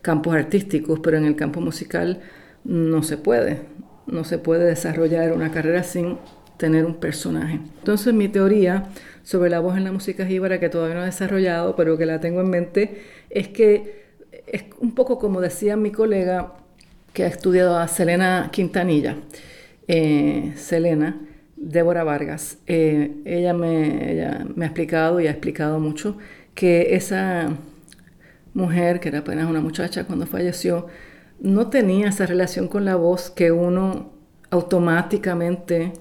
campos 0.00 0.34
artísticos, 0.34 0.98
pero 0.98 1.16
en 1.16 1.26
el 1.26 1.36
campo 1.36 1.60
musical 1.60 2.22
no 2.64 3.04
se 3.04 3.18
puede. 3.18 3.60
No 4.08 4.24
se 4.24 4.38
puede 4.38 4.64
desarrollar 4.64 5.32
una 5.32 5.52
carrera 5.52 5.84
sin 5.84 6.18
tener 6.62 6.86
un 6.86 6.94
personaje. 6.94 7.58
Entonces 7.78 8.14
mi 8.14 8.28
teoría 8.28 8.84
sobre 9.24 9.50
la 9.50 9.58
voz 9.58 9.76
en 9.76 9.82
la 9.82 9.90
música 9.90 10.24
jíbara 10.24 10.60
que 10.60 10.68
todavía 10.68 10.94
no 10.94 11.02
he 11.02 11.06
desarrollado, 11.06 11.74
pero 11.74 11.98
que 11.98 12.06
la 12.06 12.20
tengo 12.20 12.40
en 12.40 12.50
mente, 12.50 13.02
es 13.30 13.48
que 13.48 14.04
es 14.46 14.66
un 14.78 14.94
poco 14.94 15.18
como 15.18 15.40
decía 15.40 15.76
mi 15.76 15.90
colega 15.90 16.52
que 17.12 17.24
ha 17.24 17.26
estudiado 17.26 17.76
a 17.76 17.88
Selena 17.88 18.50
Quintanilla, 18.52 19.16
eh, 19.88 20.52
Selena, 20.54 21.20
Débora 21.56 22.04
Vargas. 22.04 22.58
Eh, 22.68 23.10
ella, 23.24 23.54
me, 23.54 24.12
ella 24.12 24.46
me 24.54 24.64
ha 24.64 24.68
explicado 24.68 25.18
y 25.18 25.26
ha 25.26 25.32
explicado 25.32 25.80
mucho 25.80 26.16
que 26.54 26.94
esa 26.94 27.56
mujer, 28.54 29.00
que 29.00 29.08
era 29.08 29.18
apenas 29.18 29.50
una 29.50 29.60
muchacha 29.60 30.04
cuando 30.04 30.26
falleció, 30.26 30.86
no 31.40 31.70
tenía 31.70 32.10
esa 32.10 32.24
relación 32.24 32.68
con 32.68 32.84
la 32.84 32.94
voz 32.94 33.30
que 33.30 33.50
uno 33.50 34.12
automáticamente 34.50 35.92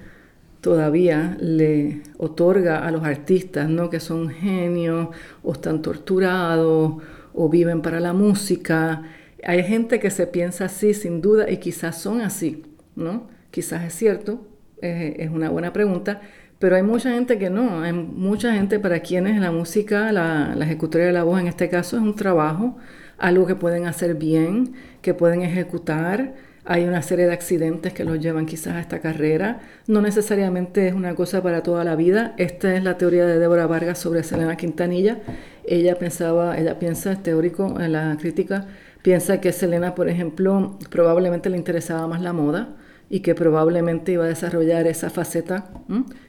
todavía 0.62 1.38
le 1.39 2.02
otorga 2.17 2.86
a 2.86 2.91
los 2.91 3.04
artistas, 3.04 3.67
¿no? 3.67 3.89
Que 3.89 4.00
son 4.00 4.30
genios 4.30 5.10
o 5.43 5.54
están 5.54 5.82
torturados 5.82 7.02
o 7.34 7.50
viven 7.50 7.82
para 7.82 8.00
la 8.00 8.13
música. 8.13 9.04
Hay 9.43 9.63
gente 9.63 10.00
que 10.00 10.12
se 10.12 10.28
piensa 10.28 10.65
así, 10.65 10.93
sin 10.93 11.21
duda, 11.21 11.50
y 11.50 11.58
quizás 11.58 12.00
son 12.00 12.21
así, 12.21 12.63
¿no? 12.95 13.28
Quizás 13.50 13.84
es 13.84 13.93
cierto, 13.93 14.47
es 14.82 15.30
una 15.30 15.50
buena 15.50 15.74
pregunta, 15.74 16.21
pero 16.60 16.76
hay 16.76 16.84
mucha 16.84 17.12
gente 17.12 17.39
que 17.39 17.50
no, 17.50 17.82
hay 17.82 17.91
mucha 17.91 18.54
gente 18.54 18.80
para 18.80 19.00
quienes 19.00 19.39
la 19.41 19.52
música, 19.52 20.12
la, 20.12 20.54
la 20.56 20.65
ejecutoria 20.65 21.08
de 21.08 21.13
la 21.13 21.24
voz 21.24 21.39
en 21.41 21.47
este 21.47 21.69
caso 21.69 21.97
es 21.97 22.04
un 22.04 22.15
trabajo, 22.15 22.78
algo 23.17 23.47
que 23.47 23.56
pueden 23.56 23.88
hacer 23.88 24.15
bien, 24.15 24.74
que 25.02 25.13
pueden 25.13 25.41
ejecutar, 25.41 26.36
hay 26.63 26.84
una 26.84 27.02
serie 27.02 27.26
de 27.26 27.34
accidentes 27.34 27.93
que 27.93 28.04
los 28.04 28.19
llevan 28.19 28.45
quizás 28.45 28.76
a 28.76 28.80
esta 28.80 29.00
carrera. 29.00 29.62
No 29.88 30.02
necesariamente 30.02 30.88
es 30.88 30.93
una 30.93 31.15
cosa 31.15 31.41
para 31.41 31.63
toda 31.63 31.84
la 31.84 31.95
vida. 31.95 32.36
Esta 32.38 32.76
es 32.76 32.84
la 32.84 32.97
teoría 32.97 33.26
de 33.26 33.39
Débora 33.39 33.65
Vargas 33.65 33.97
sobre 33.97 34.24
Selena 34.24 34.56
Quintanilla. 34.58 35.19
Ella 35.65 35.95
pensaba, 35.97 36.58
ella 36.58 36.78
piensa, 36.78 37.13
es 37.13 37.24
teórico 37.24 37.80
en 37.80 37.93
la 37.93 38.15
crítica, 38.19 38.67
piensa 39.02 39.41
que 39.41 39.52
Selena, 39.52 39.95
por 39.95 40.08
ejemplo, 40.08 40.78
probablemente 40.89 41.50
le 41.50 41.58
interesaba 41.58 42.08
más 42.08 42.21
la 42.21 42.34
moda 42.34 42.76
y 43.10 43.21
que 43.21 43.36
probablemente 43.36 44.13
iba 44.13 44.26
a 44.26 44.28
desarrollar 44.28 44.88
esa 44.88 45.10
faceta 45.10 45.69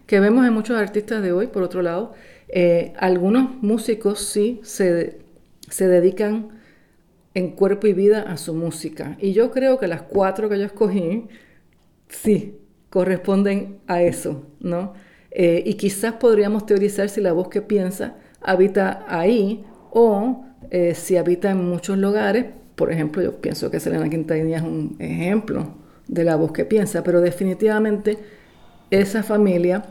que 0.07 0.19
vemos 0.19 0.47
en 0.47 0.53
muchos 0.53 0.77
artistas 0.77 1.23
de 1.23 1.33
hoy, 1.33 1.47
por 1.47 1.63
otro 1.63 1.83
lado. 1.83 2.15
Eh, 2.49 2.93
algunos 2.99 3.63
músicos 3.63 4.21
sí 4.21 4.61
se, 4.65 5.21
se 5.69 5.89
dedican 5.89 6.62
en 7.35 7.51
cuerpo 7.53 7.87
y 7.87 7.93
vida 7.93 8.23
a 8.23 8.37
su 8.37 8.55
música. 8.55 9.17
Y 9.21 9.33
yo 9.33 9.51
creo 9.51 9.79
que 9.79 9.87
las 9.87 10.03
cuatro 10.03 10.49
que 10.49 10.59
yo 10.59 10.67
escogí, 10.67 11.29
sí, 12.09 12.59
corresponden 12.91 13.79
a 13.87 14.03
eso, 14.03 14.47
¿no? 14.61 14.95
Eh, 15.31 15.63
y 15.65 15.75
quizás 15.75 16.15
podríamos 16.15 16.67
teorizar 16.67 17.09
si 17.09 17.23
la 17.23 17.33
voz 17.33 17.49
que 17.49 17.63
piensa 17.63 18.17
habita 18.43 19.07
ahí 19.09 19.65
o 19.91 20.45
eh, 20.71 20.95
si 20.95 21.17
habita 21.17 21.51
en 21.51 21.65
muchos 21.65 21.97
lugares. 21.97 22.47
Por 22.75 22.93
ejemplo, 22.93 23.23
yo 23.23 23.41
pienso 23.41 23.71
que 23.71 23.81
Selena 23.81 24.11
Quintanilla 24.11 24.59
es 24.59 24.63
un 24.63 24.97
ejemplo 24.99 25.75
de 26.07 26.25
la 26.25 26.37
voz 26.37 26.53
que 26.53 26.67
piensa, 26.67 27.03
pero 27.03 27.21
definitivamente 27.21 28.19
esa 28.91 29.23
familia 29.23 29.85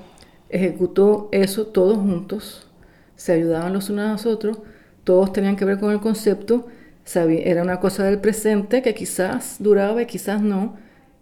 ejecutó 0.50 1.30
eso 1.32 1.68
todos 1.68 1.98
juntos, 1.98 2.68
se 3.16 3.32
ayudaban 3.32 3.74
los 3.74 3.90
unos 3.90 4.10
a 4.10 4.12
los 4.12 4.26
otros, 4.26 4.60
todos 5.04 5.34
tenían 5.34 5.56
que 5.56 5.66
ver 5.66 5.80
con 5.80 5.92
el 5.92 6.00
concepto 6.00 6.68
era 7.16 7.62
una 7.62 7.80
cosa 7.80 8.04
del 8.04 8.20
presente 8.20 8.82
que 8.82 8.94
quizás 8.94 9.58
duraba 9.60 10.02
y 10.02 10.06
quizás 10.06 10.42
no. 10.42 10.76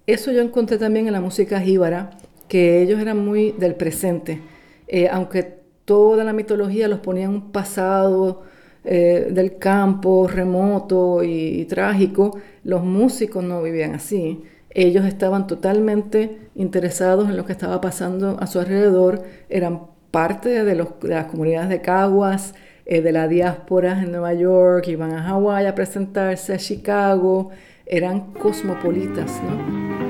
Eso 0.05 0.31
yo 0.31 0.41
encontré 0.41 0.77
también 0.77 1.07
en 1.07 1.13
la 1.13 1.21
música 1.21 1.59
jíbara, 1.59 2.11
que 2.47 2.81
ellos 2.81 2.99
eran 2.99 3.23
muy 3.23 3.51
del 3.53 3.75
presente. 3.75 4.41
Eh, 4.87 5.07
aunque 5.11 5.59
toda 5.85 6.23
la 6.23 6.33
mitología 6.33 6.87
los 6.87 6.99
ponía 6.99 7.25
en 7.25 7.31
un 7.31 7.51
pasado 7.51 8.43
eh, 8.83 9.27
del 9.31 9.57
campo 9.57 10.27
remoto 10.27 11.23
y, 11.23 11.65
trágico, 11.65 12.39
los 12.63 12.83
músicos 12.83 13.43
no 13.43 13.61
vivían 13.61 13.95
así. 13.95 14.43
Ellos 14.71 15.05
estaban 15.05 15.47
totalmente 15.47 16.49
interesados 16.55 17.29
en 17.29 17.37
lo 17.37 17.45
que 17.45 17.51
estaba 17.51 17.81
pasando 17.81 18.37
a 18.39 18.47
su 18.47 18.59
alrededor, 18.59 19.23
eran 19.49 19.87
parte 20.11 20.49
de, 20.49 20.63
de 20.63 20.75
las 21.03 21.25
comunidades 21.25 21.69
de 21.69 21.81
Caguas, 21.81 22.53
eh, 22.91 23.03
de 23.03 23.11
la 23.11 23.27
diáspora 23.27 24.01
en 24.01 24.11
Nueva 24.11 24.33
York, 24.33 24.87
iban 24.87 25.13
a 25.13 25.21
Hawái 25.21 25.67
a 25.67 25.75
presentarse, 25.75 26.55
a 26.55 26.57
Chicago, 26.57 27.51
eran 27.85 28.33
cosmopolitas, 28.33 29.39
¿no? 29.43 30.09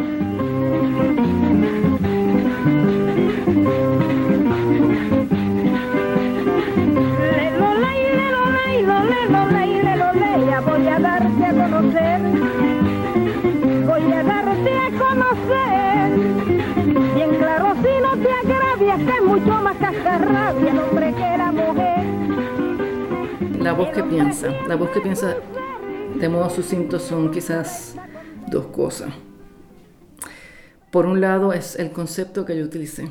voy 10.66 10.88
a 10.88 11.00
darte 11.00 11.46
a 11.46 11.54
conocer, 11.54 12.22
voy 13.86 14.14
a 14.14 14.24
darte 14.24 14.78
a 14.78 14.90
conocer, 15.04 16.10
bien 17.14 17.36
claro 17.40 17.76
si 17.84 18.02
no 18.02 18.12
te 18.24 18.32
agravias 18.32 19.00
que 19.00 19.22
mucho 19.22 19.62
más 19.62 19.76
cascarrabia 19.78 20.74
hombre 20.82 21.14
que 21.14 21.30
mujer 21.30 21.49
la 23.70 23.76
voz 23.76 23.90
que 23.90 24.04
piensa. 24.04 24.48
La 24.68 24.76
voz 24.76 24.90
que 24.90 25.00
piensa 25.00 25.36
de 26.20 26.28
modo 26.28 26.50
sucinto 26.50 26.98
son 26.98 27.30
quizás 27.30 27.94
dos 28.50 28.66
cosas. 28.66 29.14
Por 30.90 31.06
un 31.06 31.22
lado 31.22 31.54
es 31.54 31.76
el 31.76 31.92
concepto 31.92 32.46
que 32.46 32.58
yo 32.58 32.66
utilicé 32.66 33.10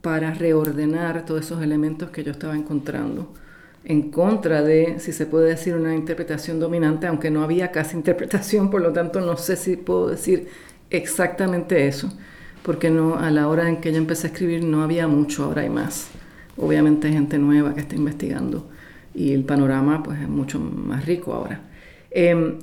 para 0.00 0.32
reordenar 0.32 1.24
todos 1.24 1.46
esos 1.46 1.60
elementos 1.60 2.10
que 2.10 2.22
yo 2.22 2.30
estaba 2.30 2.54
encontrando 2.54 3.34
en 3.82 4.12
contra 4.12 4.62
de, 4.62 5.00
si 5.00 5.10
se 5.10 5.26
puede 5.26 5.48
decir, 5.48 5.74
una 5.74 5.92
interpretación 5.92 6.60
dominante, 6.60 7.08
aunque 7.08 7.32
no 7.32 7.42
había 7.42 7.72
casi 7.72 7.96
interpretación, 7.96 8.70
por 8.70 8.80
lo 8.80 8.92
tanto 8.92 9.20
no 9.22 9.36
sé 9.36 9.56
si 9.56 9.76
puedo 9.76 10.06
decir 10.06 10.46
exactamente 10.90 11.88
eso, 11.88 12.16
porque 12.62 12.90
no, 12.90 13.16
a 13.16 13.28
la 13.32 13.48
hora 13.48 13.68
en 13.68 13.80
que 13.80 13.90
yo 13.90 13.98
empecé 13.98 14.28
a 14.28 14.30
escribir 14.30 14.62
no 14.62 14.84
había 14.84 15.08
mucho, 15.08 15.42
ahora 15.42 15.62
hay 15.62 15.70
más. 15.70 16.10
Obviamente 16.56 17.08
hay 17.08 17.14
gente 17.14 17.38
nueva 17.38 17.74
que 17.74 17.80
está 17.80 17.96
investigando 17.96 18.70
y 19.14 19.32
el 19.32 19.44
panorama 19.44 20.02
pues 20.02 20.20
es 20.20 20.28
mucho 20.28 20.58
más 20.58 21.06
rico 21.06 21.32
ahora. 21.32 21.62
Em, 22.10 22.58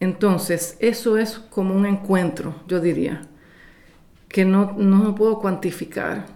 entonces, 0.00 0.76
eso 0.80 1.18
es 1.18 1.38
como 1.38 1.74
un 1.74 1.86
encuentro, 1.86 2.54
yo 2.66 2.80
diría, 2.80 3.22
que 4.28 4.44
no, 4.44 4.74
no 4.78 5.14
puedo 5.14 5.38
cuantificar. 5.38 6.26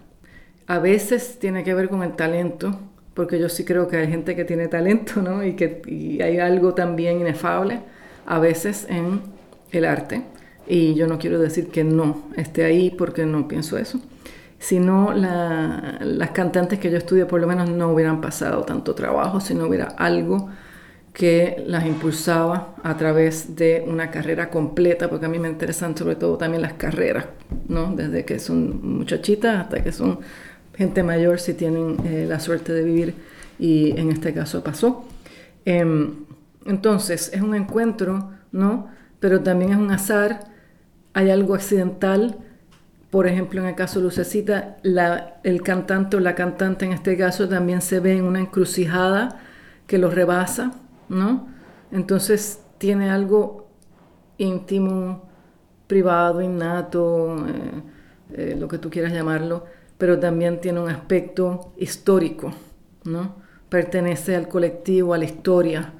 A 0.67 0.79
veces 0.79 1.37
tiene 1.39 1.63
que 1.63 1.73
ver 1.73 1.89
con 1.89 2.03
el 2.03 2.13
talento, 2.15 2.79
porque 3.13 3.39
yo 3.39 3.49
sí 3.49 3.65
creo 3.65 3.87
que 3.87 3.97
hay 3.97 4.07
gente 4.07 4.35
que 4.35 4.45
tiene 4.45 4.67
talento, 4.67 5.21
¿no? 5.21 5.43
Y 5.43 5.55
que 5.55 5.81
y 5.87 6.21
hay 6.21 6.39
algo 6.39 6.73
también 6.75 7.19
inefable, 7.19 7.81
a 8.25 8.39
veces 8.39 8.85
en 8.89 9.21
el 9.71 9.85
arte. 9.85 10.23
Y 10.67 10.93
yo 10.95 11.07
no 11.07 11.17
quiero 11.17 11.39
decir 11.39 11.69
que 11.69 11.83
no 11.83 12.23
esté 12.35 12.65
ahí 12.65 12.91
porque 12.91 13.25
no 13.25 13.47
pienso 13.47 13.77
eso 13.77 14.01
si 14.59 14.79
no 14.79 15.13
las 15.13 16.31
cantantes 16.31 16.79
que 16.79 16.89
yo 16.89 16.97
estudio 16.97 17.27
por 17.27 17.39
lo 17.39 17.47
menos 17.47 17.69
no 17.69 17.91
hubieran 17.91 18.21
pasado 18.21 18.63
tanto 18.63 18.95
trabajo, 18.95 19.39
si 19.39 19.53
no 19.53 19.67
hubiera 19.67 19.85
algo 19.97 20.49
que 21.13 21.63
las 21.65 21.85
impulsaba 21.85 22.75
a 22.83 22.95
través 22.95 23.55
de 23.55 23.83
una 23.87 24.11
carrera 24.11 24.51
completa, 24.51 25.09
porque 25.09 25.25
a 25.25 25.29
mí 25.29 25.39
me 25.39 25.49
interesan 25.49 25.97
sobre 25.97 26.15
todo 26.15 26.37
también 26.37 26.61
las 26.61 26.73
carreras, 26.73 27.25
¿no? 27.67 27.95
Desde 27.95 28.23
que 28.23 28.37
son 28.37 28.97
muchachitas 28.97 29.61
hasta 29.61 29.83
que 29.83 29.91
son 29.91 30.19
gente 30.75 31.01
mayor 31.01 31.39
si 31.39 31.55
tienen 31.55 31.97
eh, 32.05 32.27
la 32.29 32.39
suerte 32.39 32.71
de 32.71 32.83
vivir 32.83 33.15
y 33.57 33.99
en 33.99 34.11
este 34.11 34.31
caso 34.31 34.63
pasó. 34.63 35.05
Em, 35.65 36.13
entonces 36.65 37.31
es 37.33 37.41
un 37.41 37.55
encuentro, 37.55 38.31
¿no? 38.51 38.87
Pero 39.19 39.41
también 39.41 39.71
es 39.71 39.77
un 39.77 39.89
azar, 39.89 40.51
hay 41.13 41.31
algo 41.31 41.55
accidental 41.55 42.37
por 43.09 43.27
ejemplo, 43.27 43.61
en 43.61 43.67
el 43.67 43.75
caso 43.75 43.99
de 43.99 44.05
Lucecita, 44.05 44.77
el 45.43 45.61
cantante 45.61 46.17
o 46.17 46.19
la 46.19 46.35
cantante 46.35 46.85
en 46.85 46.91
este 46.91 47.17
caso 47.17 47.47
también 47.47 47.81
se 47.81 47.99
ve 47.99 48.17
en 48.17 48.25
una 48.25 48.39
encrucijada 48.39 49.39
que 49.87 49.97
lo 49.97 50.09
rebasa, 50.09 50.73
¿no? 51.07 51.47
Entonces 51.91 52.61
tiene 52.77 53.09
algo 53.09 53.69
íntimo, 54.37 55.27
privado, 55.87 56.41
innato, 56.41 57.47
eh, 57.47 57.81
eh, 58.33 58.55
lo 58.59 58.67
que 58.67 58.77
tú 58.77 58.89
quieras 58.89 59.13
llamarlo, 59.13 59.65
pero 59.97 60.19
también 60.19 60.59
tiene 60.59 60.81
un 60.81 60.89
aspecto 60.89 61.73
histórico, 61.77 62.51
¿no? 63.05 63.35
Pertenece 63.69 64.35
al 64.35 64.47
colectivo, 64.47 65.13
a 65.13 65.17
la 65.17 65.25
historia. 65.25 65.93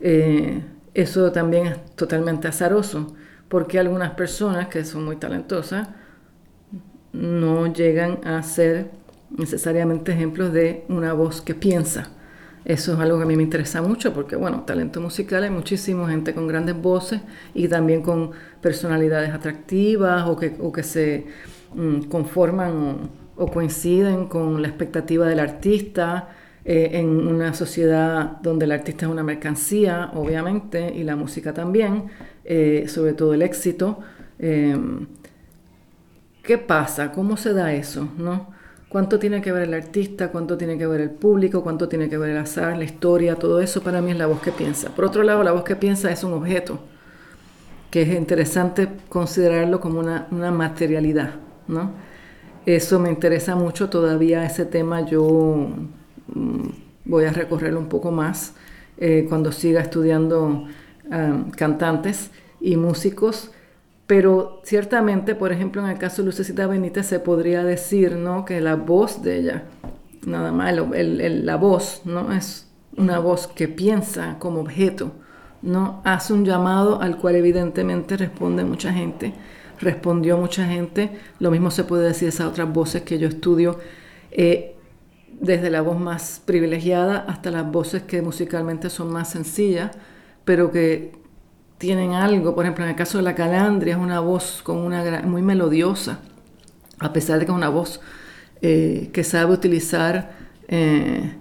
Eh, 0.00 0.62
eso 0.92 1.32
también 1.32 1.66
es 1.66 1.96
totalmente 1.96 2.48
azaroso, 2.48 3.14
porque 3.48 3.78
algunas 3.78 4.12
personas 4.12 4.68
que 4.68 4.84
son 4.84 5.04
muy 5.04 5.16
talentosas, 5.16 5.88
no 7.12 7.72
llegan 7.72 8.20
a 8.24 8.42
ser 8.42 8.90
necesariamente 9.36 10.12
ejemplos 10.12 10.52
de 10.52 10.84
una 10.88 11.12
voz 11.12 11.40
que 11.40 11.54
piensa. 11.54 12.10
Eso 12.64 12.92
es 12.92 12.98
algo 12.98 13.16
que 13.16 13.24
a 13.24 13.26
mí 13.26 13.36
me 13.36 13.42
interesa 13.42 13.80
mucho 13.80 14.12
porque, 14.12 14.36
bueno, 14.36 14.64
talento 14.66 15.00
musical 15.00 15.44
hay 15.44 15.50
muchísima 15.50 16.08
gente 16.10 16.34
con 16.34 16.46
grandes 16.46 16.76
voces 16.80 17.20
y 17.54 17.68
también 17.68 18.02
con 18.02 18.32
personalidades 18.60 19.30
atractivas 19.30 20.28
o 20.28 20.36
que, 20.36 20.56
o 20.60 20.70
que 20.70 20.82
se 20.82 21.26
mm, 21.74 22.02
conforman 22.02 23.10
o, 23.36 23.46
coinciden 23.46 24.26
con 24.26 24.60
la 24.60 24.68
expectativa 24.68 25.26
del 25.26 25.40
artista 25.40 26.28
eh, 26.66 26.90
en 26.92 27.08
una 27.08 27.54
sociedad 27.54 28.38
donde 28.42 28.66
el 28.66 28.72
artista 28.72 29.06
es 29.06 29.12
una 29.12 29.22
mercancía, 29.22 30.10
obviamente, 30.12 30.92
y 30.94 31.04
la 31.04 31.16
música 31.16 31.54
también, 31.54 32.04
eh, 32.44 32.84
sobre 32.88 33.14
todo 33.14 33.32
el 33.32 33.40
éxito. 33.40 34.00
Eh, 34.38 34.76
¿Qué 36.42 36.58
pasa? 36.58 37.12
¿Cómo 37.12 37.36
se 37.36 37.52
da 37.52 37.72
eso? 37.74 38.08
¿No? 38.18 38.48
¿Cuánto 38.88 39.18
tiene 39.18 39.40
que 39.40 39.52
ver 39.52 39.62
el 39.62 39.74
artista? 39.74 40.30
¿Cuánto 40.32 40.56
tiene 40.58 40.76
que 40.78 40.86
ver 40.86 41.00
el 41.00 41.10
público? 41.10 41.62
¿Cuánto 41.62 41.88
tiene 41.88 42.08
que 42.08 42.18
ver 42.18 42.30
el 42.30 42.38
azar, 42.38 42.76
la 42.76 42.84
historia? 42.84 43.36
Todo 43.36 43.60
eso 43.60 43.82
para 43.82 44.02
mí 44.02 44.10
es 44.12 44.18
la 44.18 44.26
voz 44.26 44.40
que 44.40 44.52
piensa. 44.52 44.94
Por 44.94 45.04
otro 45.04 45.22
lado, 45.22 45.42
la 45.44 45.52
voz 45.52 45.64
que 45.64 45.76
piensa 45.76 46.10
es 46.10 46.24
un 46.24 46.32
objeto. 46.32 46.80
que 47.90 48.02
es 48.02 48.08
interesante 48.16 48.88
considerarlo 49.08 49.80
como 49.80 49.98
una, 50.00 50.28
una 50.30 50.50
materialidad, 50.52 51.34
¿no? 51.68 51.92
Eso 52.66 53.00
me 53.00 53.10
interesa 53.10 53.56
mucho 53.56 53.88
todavía, 53.90 54.44
ese 54.44 54.64
tema 54.66 55.00
yo 55.06 55.70
mm, 56.34 56.68
voy 57.04 57.24
a 57.24 57.32
recorrerlo 57.32 57.80
un 57.80 57.88
poco 57.88 58.12
más 58.12 58.54
eh, 58.98 59.26
cuando 59.28 59.50
siga 59.52 59.80
estudiando 59.80 60.66
ah, 61.10 61.44
cantantes 61.56 62.30
y 62.60 62.76
músicos, 62.76 63.50
pero 64.10 64.60
ciertamente, 64.64 65.36
por 65.36 65.52
ejemplo, 65.52 65.80
en 65.84 65.88
el 65.88 65.96
caso 65.96 66.22
de 66.22 66.26
Lucecita 66.26 66.66
Benítez 66.66 67.06
se 67.06 67.20
podría 67.20 67.62
decir 67.62 68.16
¿no? 68.16 68.44
que 68.44 68.60
la 68.60 68.74
voz 68.74 69.22
de 69.22 69.38
ella, 69.38 69.62
nada 70.26 70.50
más, 70.50 70.74
la 70.74 71.54
voz, 71.54 72.02
¿no? 72.04 72.32
es 72.32 72.66
una 72.96 73.20
voz 73.20 73.46
que 73.46 73.68
piensa 73.68 74.34
como 74.40 74.62
objeto, 74.62 75.12
¿no? 75.62 76.02
hace 76.04 76.32
un 76.32 76.44
llamado 76.44 77.00
al 77.00 77.18
cual 77.18 77.36
evidentemente 77.36 78.16
responde 78.16 78.64
mucha 78.64 78.92
gente 78.92 79.32
respondió 79.78 80.36
mucha 80.36 80.66
gente. 80.66 81.12
Lo 81.38 81.52
mismo 81.52 81.70
se 81.70 81.84
puede 81.84 82.08
decir 82.08 82.22
de 82.22 82.30
esas 82.30 82.48
otras 82.48 82.72
voces 82.72 83.02
que 83.02 83.16
yo 83.16 83.28
estudio, 83.28 83.78
eh, 84.32 84.74
desde 85.40 85.70
la 85.70 85.82
voz 85.82 86.00
más 86.00 86.42
privilegiada 86.44 87.26
hasta 87.28 87.52
las 87.52 87.70
voces 87.70 88.02
que 88.02 88.22
musicalmente 88.22 88.90
son 88.90 89.12
más 89.12 89.30
sencillas, 89.30 89.92
pero 90.44 90.72
que 90.72 91.19
tienen 91.80 92.12
algo. 92.12 92.54
Por 92.54 92.66
ejemplo, 92.66 92.84
en 92.84 92.90
el 92.90 92.96
caso 92.96 93.16
de 93.16 93.24
la 93.24 93.34
calandria 93.34 93.94
es 93.94 94.00
una 94.00 94.20
voz 94.20 94.60
con 94.62 94.76
una 94.76 95.22
muy 95.22 95.40
melodiosa, 95.40 96.20
a 96.98 97.10
pesar 97.12 97.38
de 97.38 97.46
que 97.46 97.52
es 97.52 97.56
una 97.56 97.70
voz 97.70 98.02
eh, 98.60 99.08
que 99.14 99.24
sabe 99.24 99.54
utilizar 99.54 100.30
eh, 100.68 101.36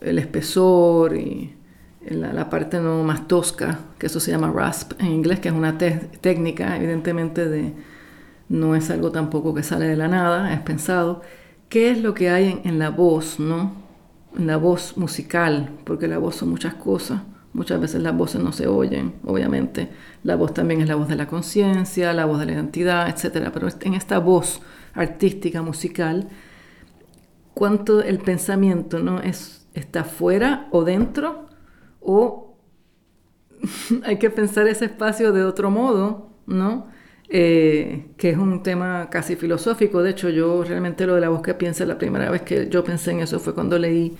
el 0.00 0.18
espesor 0.20 1.16
y 1.16 1.56
la, 2.08 2.48
parte 2.48 2.78
no 2.78 3.02
más 3.02 3.26
tosca, 3.26 3.80
que 3.98 4.06
eso 4.06 4.20
se 4.20 4.30
llama 4.30 4.52
rasp 4.52 4.92
en 5.00 5.08
inglés, 5.08 5.40
que 5.40 5.48
es 5.48 5.54
una 5.54 5.76
técnica, 5.76 6.76
evidentemente, 6.76 7.48
de, 7.48 7.72
no 8.48 8.76
es 8.76 8.90
algo 8.90 9.10
tampoco 9.10 9.54
que 9.54 9.64
sale 9.64 9.88
de 9.88 9.96
la 9.96 10.06
nada, 10.06 10.54
es 10.54 10.60
pensado. 10.60 11.22
¿Qué 11.68 11.90
es 11.90 12.00
lo 12.00 12.14
que 12.14 12.30
hay 12.30 12.60
en, 12.62 12.78
la 12.78 12.90
voz, 12.90 13.40
no? 13.40 13.72
En 14.38 14.46
la 14.46 14.56
voz 14.56 14.96
musical, 14.96 15.70
porque 15.82 16.06
la 16.06 16.18
voz 16.18 16.36
son 16.36 16.50
muchas 16.50 16.74
cosas. 16.74 17.22
Muchas 17.54 17.80
veces 17.80 18.02
las 18.02 18.16
voces 18.16 18.42
no 18.42 18.52
se 18.52 18.66
oyen, 18.66 19.14
obviamente. 19.24 19.88
La 20.24 20.34
voz 20.34 20.52
también 20.52 20.80
es 20.80 20.88
la 20.88 20.96
voz 20.96 21.08
de 21.08 21.14
la 21.14 21.28
conciencia, 21.28 22.12
la 22.12 22.24
voz 22.26 22.40
de 22.40 22.46
la 22.46 22.52
identidad, 22.52 23.08
etc. 23.08 23.50
Pero 23.54 23.68
en 23.80 23.94
esta 23.94 24.18
voz 24.18 24.60
artística, 24.92 25.62
musical, 25.62 26.28
cuánto 27.54 28.02
el 28.02 28.18
pensamiento 28.18 28.98
no 28.98 29.20
es, 29.20 29.68
está 29.72 30.02
fuera 30.02 30.66
o 30.72 30.82
dentro 30.82 31.46
o 32.00 32.56
hay 34.04 34.18
que 34.18 34.30
pensar 34.30 34.66
ese 34.66 34.86
espacio 34.86 35.32
de 35.32 35.44
otro 35.44 35.70
modo, 35.70 36.30
¿no? 36.46 36.88
Eh, 37.28 38.08
que 38.16 38.30
es 38.30 38.36
un 38.36 38.64
tema 38.64 39.08
casi 39.10 39.36
filosófico. 39.36 40.02
De 40.02 40.10
hecho, 40.10 40.28
yo 40.28 40.62
realmente 40.64 41.06
lo 41.06 41.14
de 41.14 41.20
la 41.20 41.28
voz 41.28 41.40
que 41.40 41.54
piensa, 41.54 41.86
la 41.86 41.98
primera 41.98 42.30
vez 42.30 42.42
que 42.42 42.68
yo 42.68 42.82
pensé 42.82 43.12
en 43.12 43.20
eso 43.20 43.38
fue 43.38 43.54
cuando 43.54 43.78
leí 43.78 44.16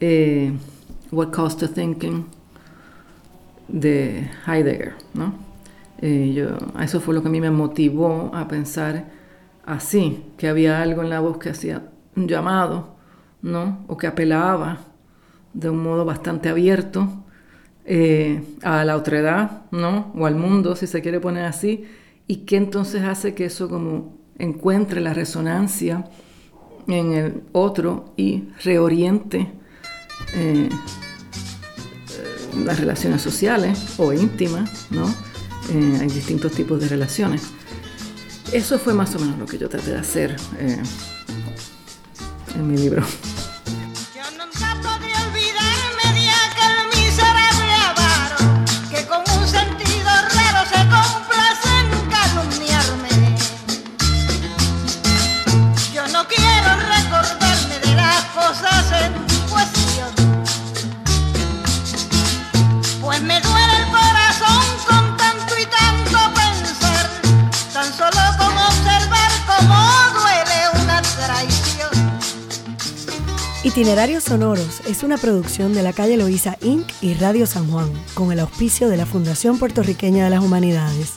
eh, 0.00 0.52
What 1.14 1.30
Cost 1.30 1.60
to 1.60 1.68
Thinking 1.68 2.26
de 3.68 4.28
Heidegger, 4.46 4.94
¿no? 5.14 5.34
Eh, 5.98 6.32
yo, 6.34 6.58
eso 6.82 7.00
fue 7.00 7.14
lo 7.14 7.22
que 7.22 7.28
a 7.28 7.30
mí 7.30 7.40
me 7.40 7.50
motivó 7.50 8.30
a 8.34 8.48
pensar 8.48 9.10
así, 9.64 10.24
que 10.36 10.48
había 10.48 10.82
algo 10.82 11.02
en 11.02 11.10
la 11.10 11.20
voz 11.20 11.38
que 11.38 11.50
hacía 11.50 11.88
un 12.16 12.28
llamado, 12.28 12.96
¿no? 13.42 13.84
O 13.86 13.96
que 13.96 14.06
apelaba 14.06 14.78
de 15.52 15.70
un 15.70 15.82
modo 15.82 16.04
bastante 16.04 16.48
abierto 16.48 17.08
eh, 17.84 18.42
a 18.62 18.84
la 18.84 18.96
otredad, 18.96 19.62
¿no? 19.70 20.12
O 20.16 20.26
al 20.26 20.34
mundo, 20.34 20.74
si 20.74 20.86
se 20.86 21.00
quiere 21.00 21.20
poner 21.20 21.44
así, 21.44 21.84
y 22.26 22.38
que 22.38 22.56
entonces 22.56 23.02
hace 23.02 23.34
que 23.34 23.44
eso 23.44 23.68
como 23.68 24.16
encuentre 24.38 25.00
la 25.00 25.14
resonancia 25.14 26.04
en 26.88 27.12
el 27.12 27.42
otro 27.52 28.12
y 28.16 28.48
reoriente 28.62 29.52
eh, 30.34 30.68
las 32.64 32.78
relaciones 32.78 33.22
sociales 33.22 33.78
o 33.98 34.12
íntimas, 34.12 34.86
¿no? 34.90 35.08
Eh, 35.70 35.98
hay 36.00 36.08
distintos 36.08 36.52
tipos 36.52 36.80
de 36.80 36.88
relaciones. 36.88 37.42
Eso 38.52 38.78
fue 38.78 38.94
más 38.94 39.14
o 39.16 39.18
menos 39.18 39.38
lo 39.38 39.46
que 39.46 39.58
yo 39.58 39.68
traté 39.68 39.90
de 39.92 39.98
hacer 39.98 40.36
en 42.54 42.68
mi 42.68 42.76
libro. 42.76 43.02
Itinerarios 73.74 74.22
Sonoros 74.22 74.82
es 74.86 75.02
una 75.02 75.18
producción 75.18 75.74
de 75.74 75.82
la 75.82 75.92
calle 75.92 76.16
Loíza 76.16 76.56
Inc. 76.62 76.86
y 77.02 77.14
Radio 77.14 77.44
San 77.44 77.68
Juan, 77.68 77.90
con 78.14 78.30
el 78.30 78.38
auspicio 78.38 78.88
de 78.88 78.96
la 78.96 79.04
Fundación 79.04 79.58
Puertorriqueña 79.58 80.22
de 80.22 80.30
las 80.30 80.44
Humanidades. 80.44 81.14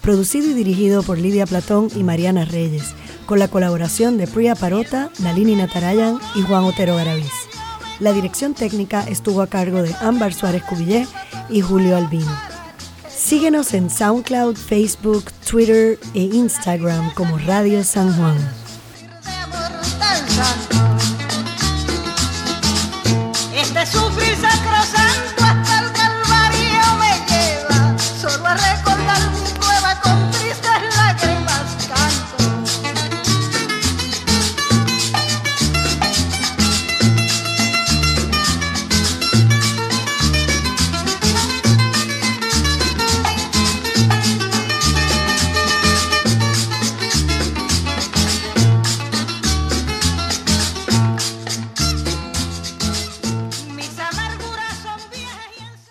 Producido 0.00 0.48
y 0.48 0.54
dirigido 0.54 1.02
por 1.02 1.18
Lidia 1.18 1.44
Platón 1.44 1.88
y 1.96 2.04
Mariana 2.04 2.44
Reyes, 2.44 2.94
con 3.26 3.40
la 3.40 3.48
colaboración 3.48 4.16
de 4.16 4.28
Priya 4.28 4.54
Parota, 4.54 5.10
Nalini 5.18 5.56
Natarayan 5.56 6.20
y 6.36 6.42
Juan 6.42 6.62
Otero 6.62 6.94
Garaviz. 6.94 7.32
La 7.98 8.12
dirección 8.12 8.54
técnica 8.54 9.02
estuvo 9.02 9.42
a 9.42 9.48
cargo 9.48 9.82
de 9.82 9.92
Ámbar 10.00 10.32
Suárez 10.32 10.62
Cubillé 10.62 11.04
y 11.50 11.62
Julio 11.62 11.96
Albino. 11.96 12.30
Síguenos 13.08 13.74
en 13.74 13.90
SoundCloud, 13.90 14.54
Facebook, 14.54 15.32
Twitter 15.50 15.98
e 16.14 16.20
Instagram 16.20 17.12
como 17.14 17.38
Radio 17.38 17.82
San 17.82 18.16
Juan. 18.16 18.67